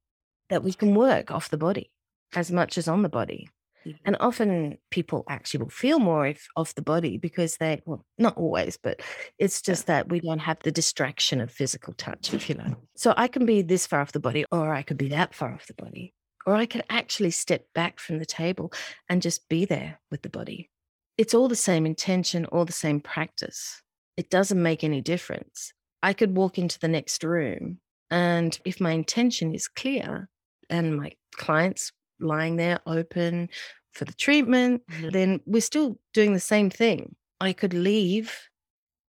that 0.49 0.63
we 0.63 0.73
can 0.73 0.95
work 0.95 1.31
off 1.31 1.51
the 1.51 1.57
body 1.57 1.91
as 2.35 2.51
much 2.51 2.79
as 2.79 2.89
on 2.89 3.03
the 3.03 3.09
body. 3.09 3.49
Mm-hmm. 3.87 3.99
And 4.05 4.17
often 4.19 4.79
people 4.91 5.25
actually 5.29 5.63
will 5.63 5.71
feel 5.71 5.99
more 6.01 6.27
if 6.27 6.49
off 6.57 6.75
the 6.75 6.83
body 6.83 7.19
because 7.19 7.57
they, 7.59 7.83
well, 7.87 8.05
not 8.19 8.37
always, 8.37 8.77
but 8.77 9.01
it's 9.39 9.63
just 9.63 9.87
that 9.87 10.09
we 10.09 10.21
don't 10.21 10.41
have 10.41 10.59
the 10.65 10.73
distraction 10.73 11.41
of 11.41 11.53
physical 11.53 11.95
touch, 11.95 12.35
if 12.35 12.49
you 12.49 12.57
know. 12.57 12.75
So 12.97 13.15
I 13.17 13.29
can 13.29 13.47
be 13.47 13.63
this 13.63 13.87
far 13.87 14.01
off 14.01 14.13
the 14.13 14.21
body, 14.21 14.45
or 14.51 14.75
I 14.75 14.83
could 14.83 14.99
be 14.99 15.09
that 15.11 15.35
far 15.35 15.53
off 15.53 15.67
the 15.67 15.75
body, 15.75 16.15
or 16.47 16.55
I 16.57 16.67
could 16.67 16.85
actually 16.91 17.31
step 17.31 17.67
back 17.75 18.01
from 18.01 18.19
the 18.19 18.27
table 18.27 18.73
and 19.09 19.23
just 19.23 19.49
be 19.49 19.65
there 19.65 20.01
with 20.11 20.23
the 20.23 20.31
body. 20.31 20.69
It's 21.17 21.35
all 21.35 21.49
the 21.49 21.57
same 21.57 21.87
intention, 21.87 22.45
all 22.47 22.65
the 22.65 22.73
same 22.73 23.01
practice. 23.01 23.83
It 24.17 24.31
doesn't 24.31 24.61
make 24.61 24.83
any 24.83 25.01
difference. 25.01 25.73
I 26.03 26.13
could 26.13 26.37
walk 26.37 26.59
into 26.59 26.79
the 26.79 26.89
next 26.89 27.23
room, 27.23 27.79
and 28.11 28.59
if 28.65 28.81
my 28.81 28.93
intention 28.93 29.55
is 29.55 29.69
clear, 29.69 30.29
and 30.71 30.97
my 30.97 31.13
clients 31.35 31.93
lying 32.21 32.57
there 32.57 32.81
open 32.87 33.49
for 33.93 34.05
the 34.05 34.15
treatment, 34.15 34.83
mm-hmm. 34.91 35.09
then 35.11 35.41
we're 35.47 35.61
still 35.61 35.99
doing 36.13 36.33
the 36.33 36.41
same 36.41 36.71
thing. 36.71 37.15
I 37.41 37.53
could 37.53 37.75
leave. 37.75 38.35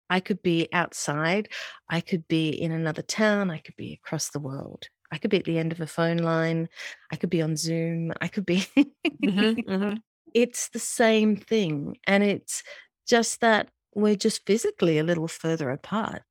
I 0.09 0.19
could 0.19 0.41
be 0.41 0.67
outside. 0.71 1.49
I 1.89 2.01
could 2.01 2.27
be 2.27 2.49
in 2.49 2.71
another 2.71 3.01
town. 3.01 3.49
I 3.49 3.57
could 3.57 3.75
be 3.75 3.99
across 4.03 4.29
the 4.29 4.39
world. 4.39 4.87
I 5.11 5.17
could 5.17 5.31
be 5.31 5.37
at 5.37 5.45
the 5.45 5.57
end 5.57 5.71
of 5.71 5.81
a 5.81 5.87
phone 5.87 6.17
line. 6.17 6.67
I 7.11 7.15
could 7.15 7.29
be 7.29 7.41
on 7.41 7.55
Zoom. 7.55 8.11
I 8.21 8.27
could 8.27 8.45
be. 8.45 8.67
mm-hmm, 8.77 9.29
mm-hmm. 9.71 9.95
It's 10.33 10.69
the 10.69 10.79
same 10.79 11.37
thing. 11.37 11.97
And 12.05 12.23
it's 12.23 12.63
just 13.07 13.41
that 13.41 13.69
we're 13.93 14.15
just 14.15 14.45
physically 14.45 14.99
a 14.99 15.03
little 15.03 15.27
further 15.27 15.69
apart 15.69 16.23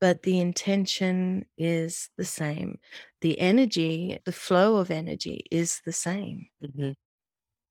but 0.00 0.22
the 0.22 0.40
intention 0.40 1.44
is 1.56 2.10
the 2.16 2.24
same. 2.24 2.78
The 3.26 3.40
energy, 3.40 4.20
the 4.24 4.30
flow 4.30 4.76
of 4.76 4.88
energy 4.88 5.46
is 5.50 5.80
the 5.84 5.90
same. 5.90 6.46
Mm-hmm. 6.64 6.92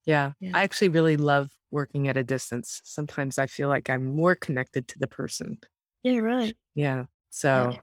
Yeah. 0.05 0.33
yeah. 0.41 0.51
I 0.53 0.63
actually 0.63 0.89
really 0.89 1.15
love 1.15 1.49
working 1.71 2.09
at 2.09 2.17
a 2.17 2.25
distance. 2.25 2.81
Sometimes 2.83 3.39
I 3.39 3.47
feel 3.47 3.69
like 3.69 3.89
I'm 3.89 4.17
more 4.17 4.35
connected 4.35 4.89
to 4.89 4.99
the 4.99 5.07
person. 5.07 5.59
Yeah, 6.03 6.17
right. 6.17 6.57
Yeah. 6.73 7.05
So 7.29 7.69
yeah. 7.71 7.79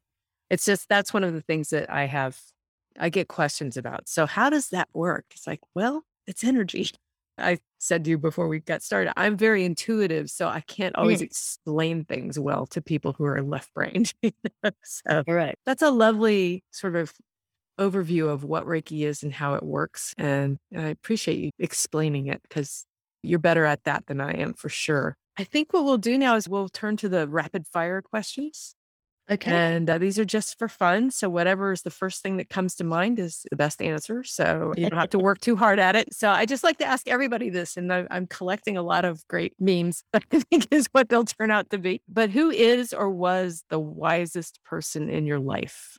it's 0.51 0.67
just 0.67 0.87
that's 0.91 1.15
one 1.15 1.25
of 1.25 1.33
the 1.33 1.41
things 1.41 1.71
that 1.71 1.91
I 1.91 2.05
have, 2.05 2.39
I 3.01 3.09
get 3.09 3.29
questions 3.29 3.79
about. 3.79 4.07
So, 4.07 4.27
how 4.27 4.51
does 4.51 4.69
that 4.69 4.91
work? 4.93 5.25
It's 5.31 5.47
like, 5.47 5.61
well, 5.75 6.03
it's 6.27 6.45
energy. 6.45 6.91
I 7.39 7.57
said 7.79 8.05
to 8.05 8.11
you 8.11 8.19
before 8.19 8.49
we 8.49 8.61
got 8.61 8.83
started, 8.83 9.15
I'm 9.17 9.39
very 9.39 9.65
intuitive, 9.65 10.29
so 10.29 10.47
I 10.47 10.61
can't 10.61 10.95
always 10.95 11.21
mm. 11.21 11.25
explain 11.25 12.05
things 12.05 12.39
well 12.39 12.67
to 12.67 12.83
people 12.83 13.15
who 13.15 13.25
are 13.25 13.41
left 13.41 13.73
brained. 13.73 14.13
so 14.85 15.25
right. 15.27 15.57
that's 15.65 15.81
a 15.81 15.91
lovely 15.91 16.65
sort 16.71 16.97
of 16.97 17.15
overview 17.79 18.29
of 18.29 18.45
what 18.45 18.67
Reiki 18.67 19.05
is 19.07 19.23
and 19.23 19.33
how 19.33 19.55
it 19.55 19.63
works. 19.63 20.15
And 20.19 20.59
I 20.77 20.89
appreciate 20.89 21.39
you 21.39 21.51
explaining 21.59 22.27
it 22.27 22.43
because 22.43 22.87
you're 23.23 23.39
better 23.39 23.65
at 23.65 23.85
that 23.85 24.07
than 24.07 24.21
I 24.21 24.33
am 24.33 24.55
for 24.55 24.69
sure. 24.69 25.17
I 25.39 25.45
think 25.45 25.73
what 25.73 25.85
we'll 25.85 25.99
do 25.99 26.19
now 26.19 26.37
is 26.37 26.49
we'll 26.49 26.69
turn 26.69 26.97
to 26.99 27.09
the 27.09 27.27
rapid 27.27 27.67
fire 27.67 28.03
questions. 28.03 28.75
Okay. 29.31 29.53
And 29.53 29.89
uh, 29.89 29.99
these 29.99 30.19
are 30.19 30.25
just 30.25 30.59
for 30.59 30.69
fun. 30.69 31.11
So, 31.11 31.31
whatever 31.31 31.73
is 31.73 31.83
the 31.83 31.91
first 31.91 32.23
thing 32.23 32.39
that 32.39 32.51
comes 32.51 32.75
to 32.77 32.85
mind 32.85 33.19
is 33.21 33.47
the 33.51 33.57
best 33.57 33.81
answer. 33.81 34.25
So, 34.25 34.75
you 34.77 34.91
don't 34.91 34.99
have 34.99 35.11
to 35.11 35.19
work 35.19 35.41
too 35.41 35.55
hard 35.55 35.79
at 35.79 35.95
it. 35.95 36.13
So, 36.13 36.29
I 36.29 36.45
just 36.45 36.65
like 36.65 36.79
to 36.79 36.85
ask 36.85 37.07
everybody 37.09 37.49
this, 37.49 37.77
and 37.77 37.93
I, 37.93 38.05
I'm 38.11 38.27
collecting 38.27 38.77
a 38.77 38.83
lot 38.83 39.05
of 39.05 39.27
great 39.29 39.55
memes, 39.61 40.03
I 40.13 40.21
think 40.41 40.67
is 40.73 40.89
what 40.91 41.09
they'll 41.09 41.25
turn 41.25 41.53
out 41.53 41.71
to 41.71 41.79
be. 41.79 42.03
But 42.09 42.31
who 42.31 42.51
is 42.51 42.93
or 42.93 43.09
was 43.09 43.63
the 43.71 43.79
wisest 43.79 44.59
person 44.65 45.09
in 45.09 45.25
your 45.25 45.39
life? 45.39 45.99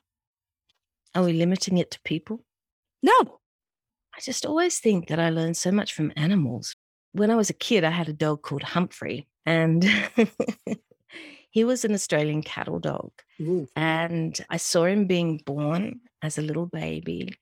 Are 1.14 1.24
we 1.24 1.32
limiting 1.32 1.78
it 1.78 1.90
to 1.92 2.00
people? 2.00 2.44
No. 3.02 3.40
I 4.16 4.20
just 4.20 4.46
always 4.46 4.78
think 4.78 5.08
that 5.08 5.18
I 5.18 5.30
learn 5.30 5.54
so 5.54 5.72
much 5.72 5.92
from 5.92 6.12
animals. 6.16 6.74
When 7.12 7.30
I 7.30 7.36
was 7.36 7.50
a 7.50 7.54
kid, 7.54 7.84
I 7.84 7.90
had 7.90 8.08
a 8.08 8.12
dog 8.12 8.42
called 8.42 8.62
Humphrey, 8.62 9.28
and 9.46 9.84
He 11.54 11.62
was 11.62 11.84
an 11.84 11.94
Australian 11.94 12.42
cattle 12.42 12.80
dog. 12.80 13.12
Ooh. 13.40 13.68
And 13.76 14.36
I 14.50 14.56
saw 14.56 14.86
him 14.86 15.06
being 15.06 15.40
born 15.46 16.00
as 16.20 16.36
a 16.36 16.42
little 16.42 16.66
baby. 16.66 17.32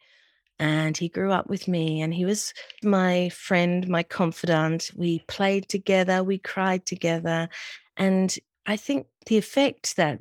And 0.59 0.95
he 0.95 1.09
grew 1.09 1.33
up 1.33 1.49
with 1.49 1.67
me, 1.67 2.03
and 2.03 2.13
he 2.13 2.27
was 2.27 2.53
my 2.85 3.31
friend, 3.31 3.89
my 3.89 4.03
confidant. 4.03 4.91
We 4.95 5.21
played 5.29 5.67
together, 5.71 6.23
we 6.23 6.37
cried 6.37 6.85
together. 6.85 7.49
And 7.97 8.37
I 8.67 8.77
think 8.77 9.07
the 9.27 9.39
effect 9.39 9.97
that 9.97 10.21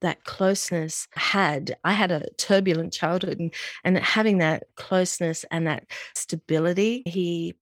that 0.00 0.24
closeness 0.24 1.06
had 1.14 1.76
i 1.84 1.92
had 1.92 2.10
a 2.10 2.28
turbulent 2.38 2.92
childhood 2.92 3.38
and, 3.38 3.54
and 3.84 3.98
having 3.98 4.38
that 4.38 4.64
closeness 4.76 5.44
and 5.50 5.66
that 5.66 5.84
stability 6.14 7.02
he 7.06 7.54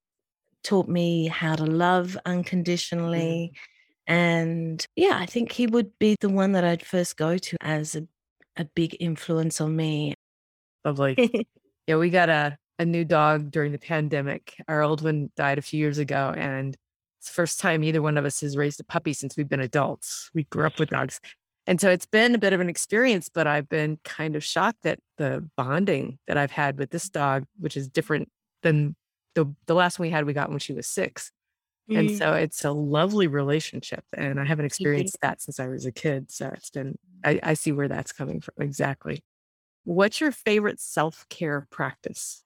taught 0.65 0.89
me 0.89 1.27
how 1.27 1.55
to 1.55 1.65
love 1.65 2.17
unconditionally 2.27 3.53
mm. 3.53 3.59
And 4.09 4.85
yeah, 4.97 5.19
I 5.21 5.27
think 5.27 5.53
he 5.53 5.67
would 5.67 5.97
be 5.99 6.17
the 6.19 6.31
one 6.31 6.53
that 6.53 6.65
I'd 6.65 6.85
first 6.85 7.19
go 7.19 7.37
to 7.37 7.57
as 7.61 7.95
a, 7.95 8.09
a 8.57 8.65
big 8.65 8.97
influence 8.99 9.61
on 9.61 9.77
me. 9.77 10.15
Lovely. 10.83 11.47
yeah, 11.87 11.97
we 11.97 12.09
got 12.09 12.31
a, 12.31 12.57
a 12.79 12.87
new 12.87 13.05
dog 13.05 13.51
during 13.51 13.71
the 13.71 13.79
pandemic. 13.79 14.55
Our 14.67 14.83
old 14.83 15.03
one 15.03 15.31
died 15.37 15.59
a 15.59 15.63
few 15.63 15.79
years 15.79 15.99
ago. 15.99 16.33
And 16.35 16.75
it's 17.19 17.29
the 17.29 17.35
first 17.35 17.61
time 17.61 17.85
either 17.85 18.01
one 18.01 18.17
of 18.17 18.25
us 18.25 18.41
has 18.41 18.57
raised 18.57 18.81
a 18.81 18.85
puppy 18.85 19.13
since 19.13 19.37
we've 19.37 19.49
been 19.49 19.61
adults. 19.61 20.31
We 20.33 20.45
grew 20.45 20.67
up 20.67 20.79
with 20.79 20.89
dogs. 20.89 21.21
And 21.69 21.79
so 21.83 21.91
it's 21.91 22.07
been 22.07 22.35
a 22.35 22.39
bit 22.39 22.55
of 22.55 22.61
an 22.61 22.71
experience, 22.71 23.29
but 23.29 23.47
I've 23.47 23.69
been 23.69 23.99
kind 24.03 24.37
of 24.37 24.43
shocked 24.43 24.87
at 24.87 25.01
the 25.19 25.47
bonding 25.55 26.19
that 26.27 26.39
I've 26.39 26.51
had 26.51 26.79
with 26.79 26.89
this 26.89 27.11
dog, 27.11 27.45
which 27.61 27.77
is 27.77 27.89
different 27.89 28.31
than 28.63 28.97
the, 29.35 29.55
the 29.67 29.75
last 29.75 29.99
one 29.99 30.09
we 30.09 30.11
had, 30.11 30.25
we 30.25 30.33
got 30.33 30.49
when 30.49 30.61
she 30.61 30.73
was 30.73 30.87
six. 30.87 31.31
And 31.91 32.09
mm. 32.09 32.19
so 32.19 32.33
it's 32.33 32.65
a 32.65 32.71
lovely 32.71 33.27
relationship. 33.27 34.03
And 34.17 34.41
I 34.41 34.47
haven't 34.47 34.65
experienced 34.65 35.19
that 35.21 35.43
since 35.43 35.61
I 35.61 35.69
was 35.69 35.85
a 35.85 35.93
kid. 35.93 36.33
So 36.33 36.51
it's 36.55 36.71
been, 36.71 36.97
I, 37.23 37.39
I 37.43 37.53
see 37.53 37.73
where 37.73 37.89
that's 37.89 38.13
coming 38.13 38.41
from. 38.41 38.55
Exactly. 38.61 39.23
What's 39.85 40.23
your 40.23 40.33
favorite 40.33 40.81
self 40.81 41.27
care 41.29 41.67
practice? 41.71 42.45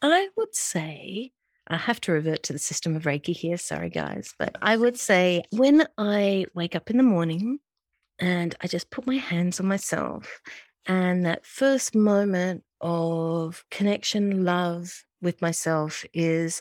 I 0.00 0.28
would 0.36 0.54
say, 0.54 1.32
I 1.66 1.76
have 1.76 2.00
to 2.02 2.12
revert 2.12 2.44
to 2.44 2.52
the 2.52 2.60
system 2.60 2.94
of 2.94 3.02
Reiki 3.02 3.34
here. 3.34 3.56
Sorry, 3.56 3.90
guys. 3.90 4.32
But 4.38 4.56
I 4.62 4.76
would 4.76 4.96
say 4.96 5.42
when 5.50 5.88
I 5.98 6.46
wake 6.54 6.76
up 6.76 6.88
in 6.88 6.98
the 6.98 7.02
morning 7.02 7.58
and 8.22 8.54
I 8.62 8.68
just 8.68 8.90
put 8.90 9.06
my 9.06 9.16
hands 9.16 9.60
on 9.60 9.66
myself 9.66 10.40
And 10.86 11.24
that 11.26 11.46
first 11.46 11.94
moment 11.94 12.64
of 12.80 13.64
connection, 13.70 14.44
love 14.44 15.04
with 15.20 15.40
myself 15.42 16.04
is 16.12 16.60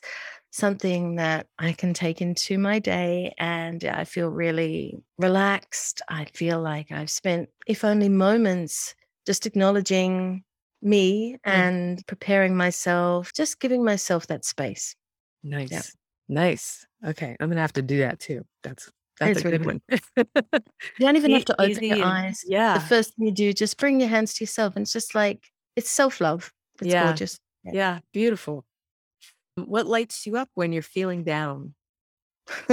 something 0.52 1.16
that 1.16 1.48
I 1.58 1.74
can 1.74 1.94
take 1.94 2.22
into 2.22 2.58
my 2.58 2.80
day 2.80 3.34
and 3.38 3.84
I 3.84 4.04
feel 4.04 4.30
really 4.30 5.00
relaxed. 5.18 6.02
I 6.10 6.26
feel 6.34 6.62
like 6.62 6.92
I've 6.92 7.10
spent, 7.10 7.50
if 7.68 7.84
only 7.84 8.10
moments, 8.10 8.96
just 9.26 9.46
acknowledging 9.46 10.44
me 10.82 11.34
mm. 11.34 11.38
and 11.46 12.06
preparing 12.08 12.56
myself, 12.56 13.32
just 13.34 13.60
giving 13.60 13.84
myself 13.84 14.28
that 14.28 14.46
space. 14.46 14.96
Nice. 15.44 15.72
Yeah. 15.72 15.82
Nice. 16.30 16.86
Okay. 17.06 17.36
I'm 17.40 17.48
going 17.48 17.56
to 17.58 17.62
have 17.62 17.74
to 17.74 17.82
do 17.82 18.00
that 18.00 18.20
too. 18.20 18.46
That's 18.64 18.92
that's 19.22 19.38
it's 19.38 19.46
a 19.46 19.50
really 19.50 19.58
good 19.60 19.68
one. 19.68 19.82
you 20.18 21.06
don't 21.06 21.16
even 21.16 21.32
have 21.32 21.46
to 21.46 21.62
open 21.62 21.84
your 21.84 22.04
eyes. 22.04 22.44
Yeah. 22.48 22.74
The 22.74 22.86
first 22.86 23.16
thing 23.16 23.28
you 23.28 23.32
do, 23.32 23.54
just 23.54 23.78
bring 23.78 24.00
your 24.00 24.10
hands 24.10 24.34
to 24.36 24.44
yourself. 24.44 24.76
And 24.76 24.84
it's 24.84 24.94
just 24.94 25.16
like, 25.16 25.48
it's 25.76 25.90
self 25.90 26.20
love. 26.20 26.52
It's 26.82 26.92
yeah. 26.92 27.06
gorgeous. 27.06 27.40
Yeah. 27.64 27.72
yeah. 27.74 28.00
Beautiful. 28.14 28.66
What 29.56 29.86
lights 29.86 30.26
you 30.26 30.38
up 30.38 30.50
when 30.56 30.74
you're 30.74 30.82
feeling 30.82 31.24
down? 31.24 31.76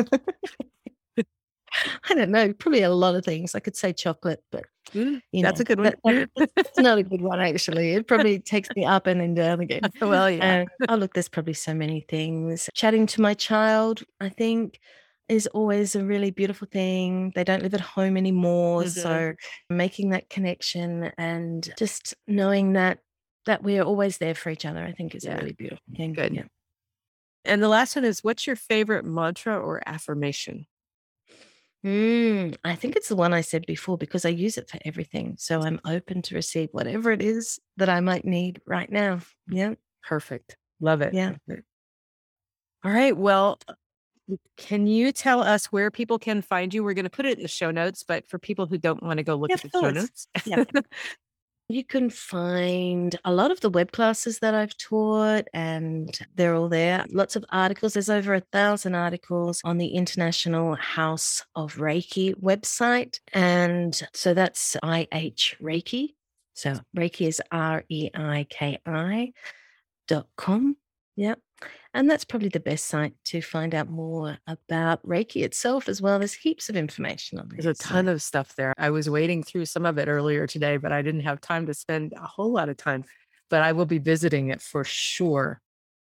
I 2.08 2.14
don't 2.14 2.30
know. 2.30 2.52
Probably 2.54 2.82
a 2.82 2.90
lot 2.90 3.14
of 3.14 3.24
things. 3.24 3.54
I 3.54 3.60
could 3.60 3.76
say 3.76 3.92
chocolate, 3.92 4.42
but 4.50 4.64
mm, 4.92 5.20
you 5.32 5.42
know, 5.42 5.48
that's 5.48 5.60
a 5.60 5.64
good 5.64 5.78
one. 5.78 6.28
That, 6.36 6.50
that's 6.56 6.78
not 6.78 6.98
a 6.98 7.02
good 7.02 7.20
one, 7.20 7.40
actually. 7.40 7.92
It 7.92 8.06
probably 8.06 8.38
takes 8.38 8.68
me 8.74 8.84
up 8.84 9.06
and 9.06 9.20
then 9.20 9.34
down 9.34 9.60
again. 9.60 9.82
well, 10.00 10.30
yeah. 10.30 10.64
oh, 10.88 10.94
look, 10.94 11.12
there's 11.12 11.28
probably 11.28 11.52
so 11.52 11.74
many 11.74 12.06
things. 12.08 12.70
Chatting 12.74 13.06
to 13.08 13.20
my 13.20 13.34
child, 13.34 14.02
I 14.20 14.30
think, 14.30 14.80
is 15.28 15.46
always 15.48 15.94
a 15.94 16.04
really 16.04 16.30
beautiful 16.30 16.68
thing. 16.70 17.32
They 17.34 17.44
don't 17.44 17.62
live 17.62 17.74
at 17.74 17.80
home 17.80 18.16
anymore, 18.16 18.82
mm-hmm. 18.82 19.00
so 19.00 19.32
making 19.68 20.10
that 20.10 20.30
connection 20.30 21.12
and 21.18 21.68
just 21.78 22.14
knowing 22.26 22.72
that 22.74 22.98
that 23.46 23.62
we're 23.62 23.82
always 23.82 24.18
there 24.18 24.34
for 24.34 24.50
each 24.50 24.66
other, 24.66 24.84
I 24.84 24.92
think, 24.92 25.14
is 25.14 25.24
yeah. 25.24 25.34
a 25.34 25.38
really 25.38 25.52
beautiful 25.52 25.84
thing. 25.96 26.12
Good. 26.12 26.34
Yeah. 26.34 26.44
And 27.44 27.62
the 27.62 27.68
last 27.68 27.96
one 27.96 28.04
is, 28.04 28.22
what's 28.22 28.46
your 28.46 28.56
favorite 28.56 29.06
mantra 29.06 29.58
or 29.58 29.82
affirmation? 29.86 30.66
Mm, 31.86 32.56
I 32.64 32.74
think 32.74 32.96
it's 32.96 33.08
the 33.08 33.16
one 33.16 33.32
I 33.32 33.40
said 33.40 33.64
before 33.64 33.96
because 33.96 34.24
I 34.24 34.30
use 34.30 34.58
it 34.58 34.68
for 34.68 34.78
everything. 34.84 35.36
So 35.38 35.62
I'm 35.62 35.80
open 35.86 36.20
to 36.22 36.34
receive 36.34 36.68
whatever 36.72 37.10
it 37.12 37.22
is 37.22 37.58
that 37.76 37.88
I 37.88 38.00
might 38.00 38.24
need 38.24 38.60
right 38.66 38.90
now. 38.90 39.20
Yeah. 39.48 39.74
Perfect. 40.02 40.56
Love 40.80 41.00
it. 41.00 41.14
Yeah. 41.14 41.36
All 42.84 42.90
right. 42.90 43.16
Well, 43.16 43.58
can 44.56 44.86
you 44.86 45.12
tell 45.12 45.42
us 45.42 45.66
where 45.66 45.90
people 45.90 46.18
can 46.18 46.42
find 46.42 46.72
you? 46.72 46.84
We're 46.84 46.94
going 46.94 47.04
to 47.04 47.10
put 47.10 47.26
it 47.26 47.38
in 47.38 47.42
the 47.42 47.48
show 47.48 47.70
notes, 47.70 48.02
but 48.02 48.28
for 48.28 48.38
people 48.38 48.66
who 48.66 48.78
don't 48.78 49.02
want 49.02 49.18
to 49.18 49.22
go 49.22 49.34
look 49.34 49.50
yeah, 49.50 49.56
at 49.56 49.62
the 49.62 49.70
show 49.70 49.90
notes, 49.90 50.28
yeah. 50.44 50.64
You 51.70 51.84
can 51.84 52.08
find 52.08 53.14
a 53.26 53.32
lot 53.32 53.50
of 53.50 53.60
the 53.60 53.68
web 53.68 53.92
classes 53.92 54.38
that 54.38 54.54
I've 54.54 54.74
taught, 54.78 55.48
and 55.52 56.18
they're 56.34 56.54
all 56.54 56.70
there. 56.70 57.04
Lots 57.10 57.36
of 57.36 57.44
articles. 57.50 57.92
There's 57.92 58.08
over 58.08 58.32
a 58.32 58.40
thousand 58.40 58.94
articles 58.94 59.60
on 59.64 59.76
the 59.76 59.88
International 59.88 60.76
House 60.76 61.44
of 61.54 61.74
Reiki 61.74 62.34
website. 62.40 63.20
And 63.34 64.02
so 64.14 64.32
that's 64.32 64.76
IH 64.82 65.56
Reiki. 65.60 66.14
So 66.54 66.80
Reiki 66.96 67.28
is 67.28 67.42
R 67.52 67.84
E 67.90 68.08
I 68.14 68.46
K 68.48 68.78
I 68.86 69.34
dot 70.06 70.28
com. 70.36 70.74
Yep. 71.16 71.38
And 71.94 72.08
that's 72.08 72.24
probably 72.24 72.50
the 72.50 72.60
best 72.60 72.86
site 72.86 73.14
to 73.26 73.40
find 73.40 73.74
out 73.74 73.88
more 73.88 74.38
about 74.46 75.02
Reiki 75.06 75.42
itself 75.42 75.88
as 75.88 76.02
well. 76.02 76.18
There's 76.18 76.34
heaps 76.34 76.68
of 76.68 76.76
information 76.76 77.38
on 77.38 77.48
there. 77.48 77.58
There's 77.60 77.80
a 77.80 77.82
ton 77.82 78.08
of 78.08 78.22
stuff 78.22 78.54
there. 78.56 78.74
I 78.76 78.90
was 78.90 79.08
wading 79.08 79.44
through 79.44 79.64
some 79.64 79.86
of 79.86 79.98
it 79.98 80.06
earlier 80.06 80.46
today, 80.46 80.76
but 80.76 80.92
I 80.92 81.02
didn't 81.02 81.22
have 81.22 81.40
time 81.40 81.66
to 81.66 81.74
spend 81.74 82.12
a 82.16 82.26
whole 82.26 82.52
lot 82.52 82.68
of 82.68 82.76
time. 82.76 83.04
But 83.50 83.62
I 83.62 83.72
will 83.72 83.86
be 83.86 83.98
visiting 83.98 84.50
it 84.50 84.60
for 84.60 84.84
sure. 84.84 85.60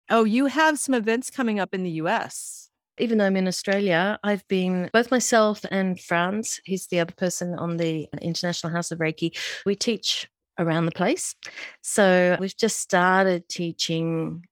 Oh, 0.10 0.24
you 0.24 0.48
have 0.48 0.80
some 0.80 0.96
events 0.96 1.30
coming 1.30 1.60
up 1.60 1.74
in 1.74 1.84
the 1.84 1.92
US. 1.92 2.70
Even 2.98 3.18
though 3.18 3.26
I'm 3.26 3.38
in 3.38 3.48
Australia, 3.48 4.18
I've 4.24 4.48
been 4.48 4.90
both 4.94 5.12
myself 5.12 5.66
and 5.70 6.00
Frans, 6.00 6.62
he's 6.64 6.88
the 6.88 7.02
other 7.02 7.14
person 7.14 7.54
on 7.56 7.78
the 7.78 8.08
International 8.22 8.72
House 8.72 8.92
of 8.92 9.00
Reiki. 9.00 9.38
We 9.66 9.76
teach 9.76 10.30
around 10.58 10.86
the 10.86 10.92
place. 10.92 11.36
So 11.82 12.38
we've 12.40 12.56
just 12.56 12.80
started 12.80 13.50
teaching 13.50 14.46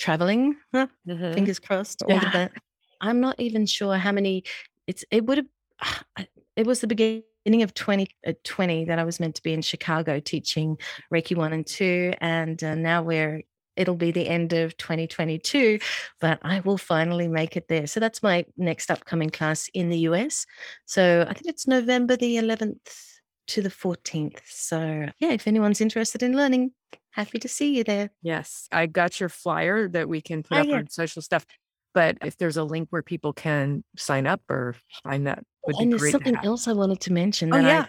traveling. 0.00 0.56
Huh? 0.74 0.88
Mm-hmm. 1.06 1.32
Fingers 1.34 1.58
crossed. 1.60 2.02
All 2.02 2.10
yeah. 2.10 2.26
of 2.26 2.32
that. 2.32 2.52
I'm 3.00 3.20
not 3.20 3.38
even 3.38 3.66
sure 3.66 3.96
how 3.96 4.12
many. 4.12 4.44
It's 4.86 5.04
it 5.10 5.26
would 5.26 5.38
have. 5.38 6.26
It 6.56 6.66
was 6.66 6.80
the 6.80 6.88
beginning 6.88 7.62
of 7.62 7.72
2020 7.72 8.82
uh, 8.82 8.86
that 8.86 8.98
I 8.98 9.04
was 9.04 9.20
meant 9.20 9.36
to 9.36 9.42
be 9.42 9.52
in 9.52 9.62
Chicago 9.62 10.20
teaching 10.20 10.76
Reiki 11.14 11.36
one 11.36 11.52
and 11.52 11.66
two, 11.66 12.12
and 12.20 12.62
uh, 12.62 12.74
now 12.74 13.02
we're 13.02 13.42
it'll 13.76 13.96
be 13.96 14.10
the 14.10 14.28
end 14.28 14.52
of 14.52 14.76
2022, 14.76 15.78
but 16.20 16.38
I 16.42 16.60
will 16.60 16.76
finally 16.76 17.28
make 17.28 17.56
it 17.56 17.68
there. 17.68 17.86
So 17.86 17.98
that's 17.98 18.22
my 18.22 18.44
next 18.58 18.90
upcoming 18.90 19.30
class 19.30 19.70
in 19.72 19.88
the 19.88 20.00
US. 20.00 20.44
So 20.84 21.24
I 21.26 21.32
think 21.32 21.46
it's 21.46 21.66
November 21.66 22.16
the 22.16 22.36
11th 22.36 22.76
to 23.48 23.62
the 23.62 23.70
14th. 23.70 24.40
So 24.44 25.08
yeah, 25.18 25.30
if 25.30 25.46
anyone's 25.46 25.80
interested 25.80 26.22
in 26.22 26.36
learning, 26.36 26.72
happy 27.12 27.38
to 27.38 27.48
see 27.48 27.76
you 27.76 27.84
there. 27.84 28.10
Yes, 28.22 28.68
I 28.72 28.86
got 28.86 29.20
your 29.20 29.28
flyer 29.28 29.88
that 29.88 30.08
we 30.08 30.20
can 30.20 30.42
put 30.42 30.58
oh, 30.58 30.60
up 30.60 30.66
yeah. 30.66 30.76
on 30.76 30.88
social 30.88 31.22
stuff. 31.22 31.46
But 31.92 32.18
if 32.22 32.36
there's 32.36 32.56
a 32.56 32.64
link 32.64 32.88
where 32.90 33.02
people 33.02 33.32
can 33.32 33.82
sign 33.96 34.26
up 34.26 34.42
or 34.48 34.76
find 35.02 35.26
that 35.26 35.42
would 35.66 35.76
and 35.76 35.90
be 35.90 35.98
there's 35.98 36.12
something 36.12 36.36
else 36.42 36.68
I 36.68 36.72
wanted 36.72 37.00
to 37.00 37.12
mention 37.12 37.52
oh, 37.52 37.56
that 37.56 37.64
yeah. 37.64 37.86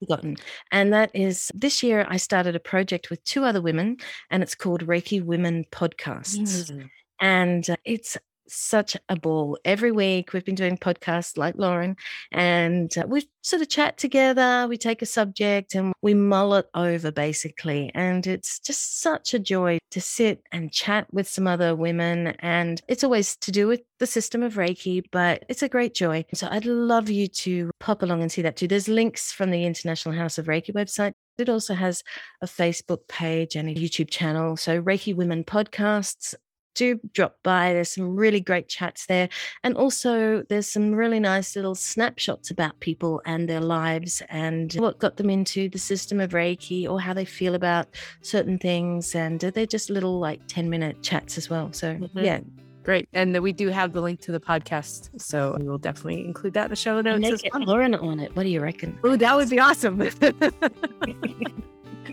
forgotten. 0.00 0.36
And 0.70 0.92
that 0.92 1.10
is 1.14 1.50
this 1.54 1.82
year 1.82 2.06
I 2.08 2.16
started 2.16 2.56
a 2.56 2.60
project 2.60 3.10
with 3.10 3.22
two 3.24 3.44
other 3.44 3.60
women 3.60 3.98
and 4.30 4.42
it's 4.42 4.54
called 4.54 4.86
Reiki 4.86 5.22
Women 5.22 5.64
Podcasts. 5.70 6.70
Mm. 6.70 6.88
And 7.20 7.70
uh, 7.70 7.76
it's 7.84 8.16
such 8.52 8.96
a 9.08 9.16
ball. 9.16 9.58
Every 9.64 9.92
week 9.92 10.32
we've 10.32 10.44
been 10.44 10.54
doing 10.54 10.76
podcasts 10.76 11.36
like 11.36 11.54
Laurin, 11.56 11.96
and 12.30 12.96
uh, 12.96 13.04
we 13.06 13.28
sort 13.42 13.60
of 13.60 13.68
chat 13.68 13.98
together. 13.98 14.66
We 14.68 14.76
take 14.76 15.02
a 15.02 15.06
subject 15.06 15.74
and 15.74 15.92
we 16.00 16.14
mull 16.14 16.54
it 16.54 16.68
over 16.74 17.10
basically. 17.10 17.90
And 17.94 18.26
it's 18.26 18.58
just 18.60 19.00
such 19.00 19.34
a 19.34 19.38
joy 19.38 19.78
to 19.90 20.00
sit 20.00 20.42
and 20.52 20.72
chat 20.72 21.12
with 21.12 21.28
some 21.28 21.46
other 21.46 21.74
women. 21.74 22.28
And 22.38 22.80
it's 22.88 23.04
always 23.04 23.36
to 23.36 23.50
do 23.50 23.66
with 23.66 23.82
the 23.98 24.06
system 24.06 24.42
of 24.42 24.54
Reiki, 24.54 25.04
but 25.10 25.44
it's 25.48 25.62
a 25.62 25.68
great 25.68 25.94
joy. 25.94 26.24
So 26.34 26.48
I'd 26.50 26.66
love 26.66 27.10
you 27.10 27.26
to 27.28 27.70
pop 27.80 28.02
along 28.02 28.22
and 28.22 28.30
see 28.30 28.42
that 28.42 28.56
too. 28.56 28.68
There's 28.68 28.88
links 28.88 29.32
from 29.32 29.50
the 29.50 29.64
International 29.64 30.14
House 30.14 30.38
of 30.38 30.46
Reiki 30.46 30.72
website. 30.72 31.12
It 31.38 31.48
also 31.48 31.74
has 31.74 32.04
a 32.40 32.46
Facebook 32.46 33.08
page 33.08 33.56
and 33.56 33.68
a 33.68 33.74
YouTube 33.74 34.10
channel. 34.10 34.56
So 34.56 34.80
Reiki 34.80 35.16
Women 35.16 35.44
Podcasts 35.44 36.34
do 36.74 36.98
drop 37.12 37.36
by. 37.42 37.72
There's 37.72 37.94
some 37.94 38.16
really 38.16 38.40
great 38.40 38.68
chats 38.68 39.06
there. 39.06 39.28
And 39.62 39.76
also, 39.76 40.42
there's 40.48 40.68
some 40.68 40.92
really 40.92 41.20
nice 41.20 41.56
little 41.56 41.74
snapshots 41.74 42.50
about 42.50 42.80
people 42.80 43.22
and 43.26 43.48
their 43.48 43.60
lives 43.60 44.22
and 44.28 44.72
what 44.74 44.98
got 44.98 45.16
them 45.16 45.30
into 45.30 45.68
the 45.68 45.78
system 45.78 46.20
of 46.20 46.30
Reiki 46.30 46.88
or 46.88 47.00
how 47.00 47.14
they 47.14 47.24
feel 47.24 47.54
about 47.54 47.88
certain 48.22 48.58
things. 48.58 49.14
And 49.14 49.40
they're 49.40 49.66
just 49.66 49.90
little 49.90 50.18
like 50.18 50.40
10 50.48 50.70
minute 50.70 51.02
chats 51.02 51.38
as 51.38 51.50
well. 51.50 51.72
So, 51.72 51.94
mm-hmm. 51.94 52.18
yeah. 52.18 52.40
Great. 52.84 53.08
And 53.12 53.40
we 53.40 53.52
do 53.52 53.68
have 53.68 53.92
the 53.92 54.00
link 54.00 54.20
to 54.22 54.32
the 54.32 54.40
podcast. 54.40 55.10
So 55.20 55.56
we 55.58 55.68
will 55.68 55.78
definitely 55.78 56.24
include 56.24 56.54
that 56.54 56.64
in 56.64 56.70
the 56.70 56.76
show 56.76 57.00
notes. 57.00 57.20
Make 57.20 57.34
as 57.34 57.42
well. 57.52 57.62
Laurin 57.62 57.94
on 57.94 58.18
it. 58.18 58.34
What 58.34 58.42
do 58.42 58.48
you 58.48 58.60
reckon? 58.60 58.98
Oh, 59.04 59.14
that 59.16 59.36
would 59.36 59.48
be 59.48 59.60
awesome. 59.60 59.98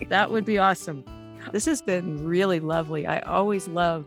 that 0.10 0.30
would 0.30 0.46
be 0.46 0.60
awesome. 0.60 1.04
This 1.52 1.66
has 1.66 1.82
been 1.82 2.24
really 2.24 2.60
lovely. 2.60 3.08
I 3.08 3.20
always 3.22 3.68
love 3.68 4.06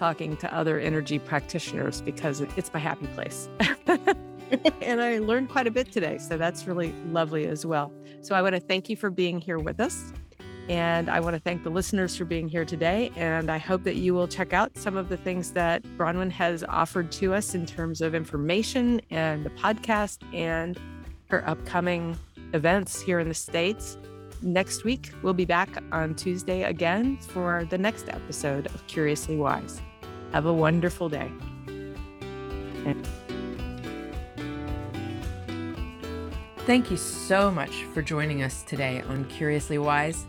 talking 0.00 0.34
to 0.34 0.52
other 0.52 0.80
energy 0.80 1.18
practitioners 1.18 2.00
because 2.00 2.40
it's 2.40 2.72
my 2.72 2.80
happy 2.80 3.06
place. 3.08 3.50
and 4.80 5.02
I 5.02 5.18
learned 5.18 5.50
quite 5.50 5.66
a 5.66 5.70
bit 5.70 5.92
today. 5.92 6.16
So 6.16 6.38
that's 6.38 6.66
really 6.66 6.94
lovely 7.10 7.46
as 7.46 7.66
well. 7.66 7.92
So 8.22 8.34
I 8.34 8.40
want 8.40 8.54
to 8.54 8.60
thank 8.60 8.88
you 8.88 8.96
for 8.96 9.10
being 9.10 9.38
here 9.38 9.58
with 9.58 9.78
us. 9.78 10.14
And 10.70 11.10
I 11.10 11.20
want 11.20 11.34
to 11.36 11.40
thank 11.40 11.64
the 11.64 11.70
listeners 11.70 12.16
for 12.16 12.24
being 12.24 12.48
here 12.48 12.64
today. 12.64 13.12
And 13.14 13.50
I 13.50 13.58
hope 13.58 13.82
that 13.84 13.96
you 13.96 14.14
will 14.14 14.26
check 14.26 14.54
out 14.54 14.74
some 14.78 14.96
of 14.96 15.10
the 15.10 15.18
things 15.18 15.52
that 15.52 15.82
Bronwen 15.98 16.30
has 16.30 16.64
offered 16.64 17.12
to 17.12 17.34
us 17.34 17.54
in 17.54 17.66
terms 17.66 18.00
of 18.00 18.14
information 18.14 19.02
and 19.10 19.44
the 19.44 19.50
podcast 19.50 20.22
and 20.32 20.80
her 21.28 21.46
upcoming 21.46 22.16
events 22.54 23.02
here 23.02 23.18
in 23.18 23.28
the 23.28 23.34
States. 23.34 23.98
Next 24.40 24.84
week, 24.84 25.12
we'll 25.22 25.34
be 25.34 25.44
back 25.44 25.68
on 25.92 26.14
Tuesday 26.14 26.62
again 26.62 27.18
for 27.18 27.66
the 27.68 27.76
next 27.76 28.08
episode 28.08 28.66
of 28.68 28.86
Curiously 28.86 29.36
Wise. 29.36 29.82
Have 30.32 30.46
a 30.46 30.52
wonderful 30.52 31.08
day. 31.08 31.30
Thank 36.66 36.90
you 36.90 36.96
so 36.96 37.50
much 37.50 37.84
for 37.92 38.00
joining 38.00 38.42
us 38.42 38.62
today 38.62 39.02
on 39.08 39.24
Curiously 39.24 39.78
Wise. 39.78 40.26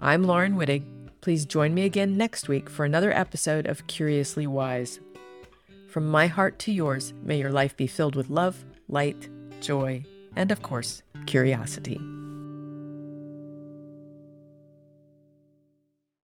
I'm 0.00 0.24
Laurin 0.24 0.56
Wittig. 0.56 0.95
Please 1.20 1.44
join 1.44 1.74
me 1.74 1.84
again 1.84 2.16
next 2.16 2.48
week 2.48 2.70
for 2.70 2.84
another 2.84 3.12
episode 3.12 3.66
of 3.66 3.86
Curiously 3.86 4.46
Wise. 4.46 5.00
From 5.88 6.08
my 6.08 6.26
heart 6.26 6.58
to 6.60 6.72
yours, 6.72 7.14
may 7.22 7.38
your 7.38 7.50
life 7.50 7.76
be 7.76 7.86
filled 7.86 8.16
with 8.16 8.30
love, 8.30 8.64
light, 8.88 9.28
joy, 9.60 10.04
and 10.36 10.52
of 10.52 10.62
course, 10.62 11.02
curiosity. 11.26 12.00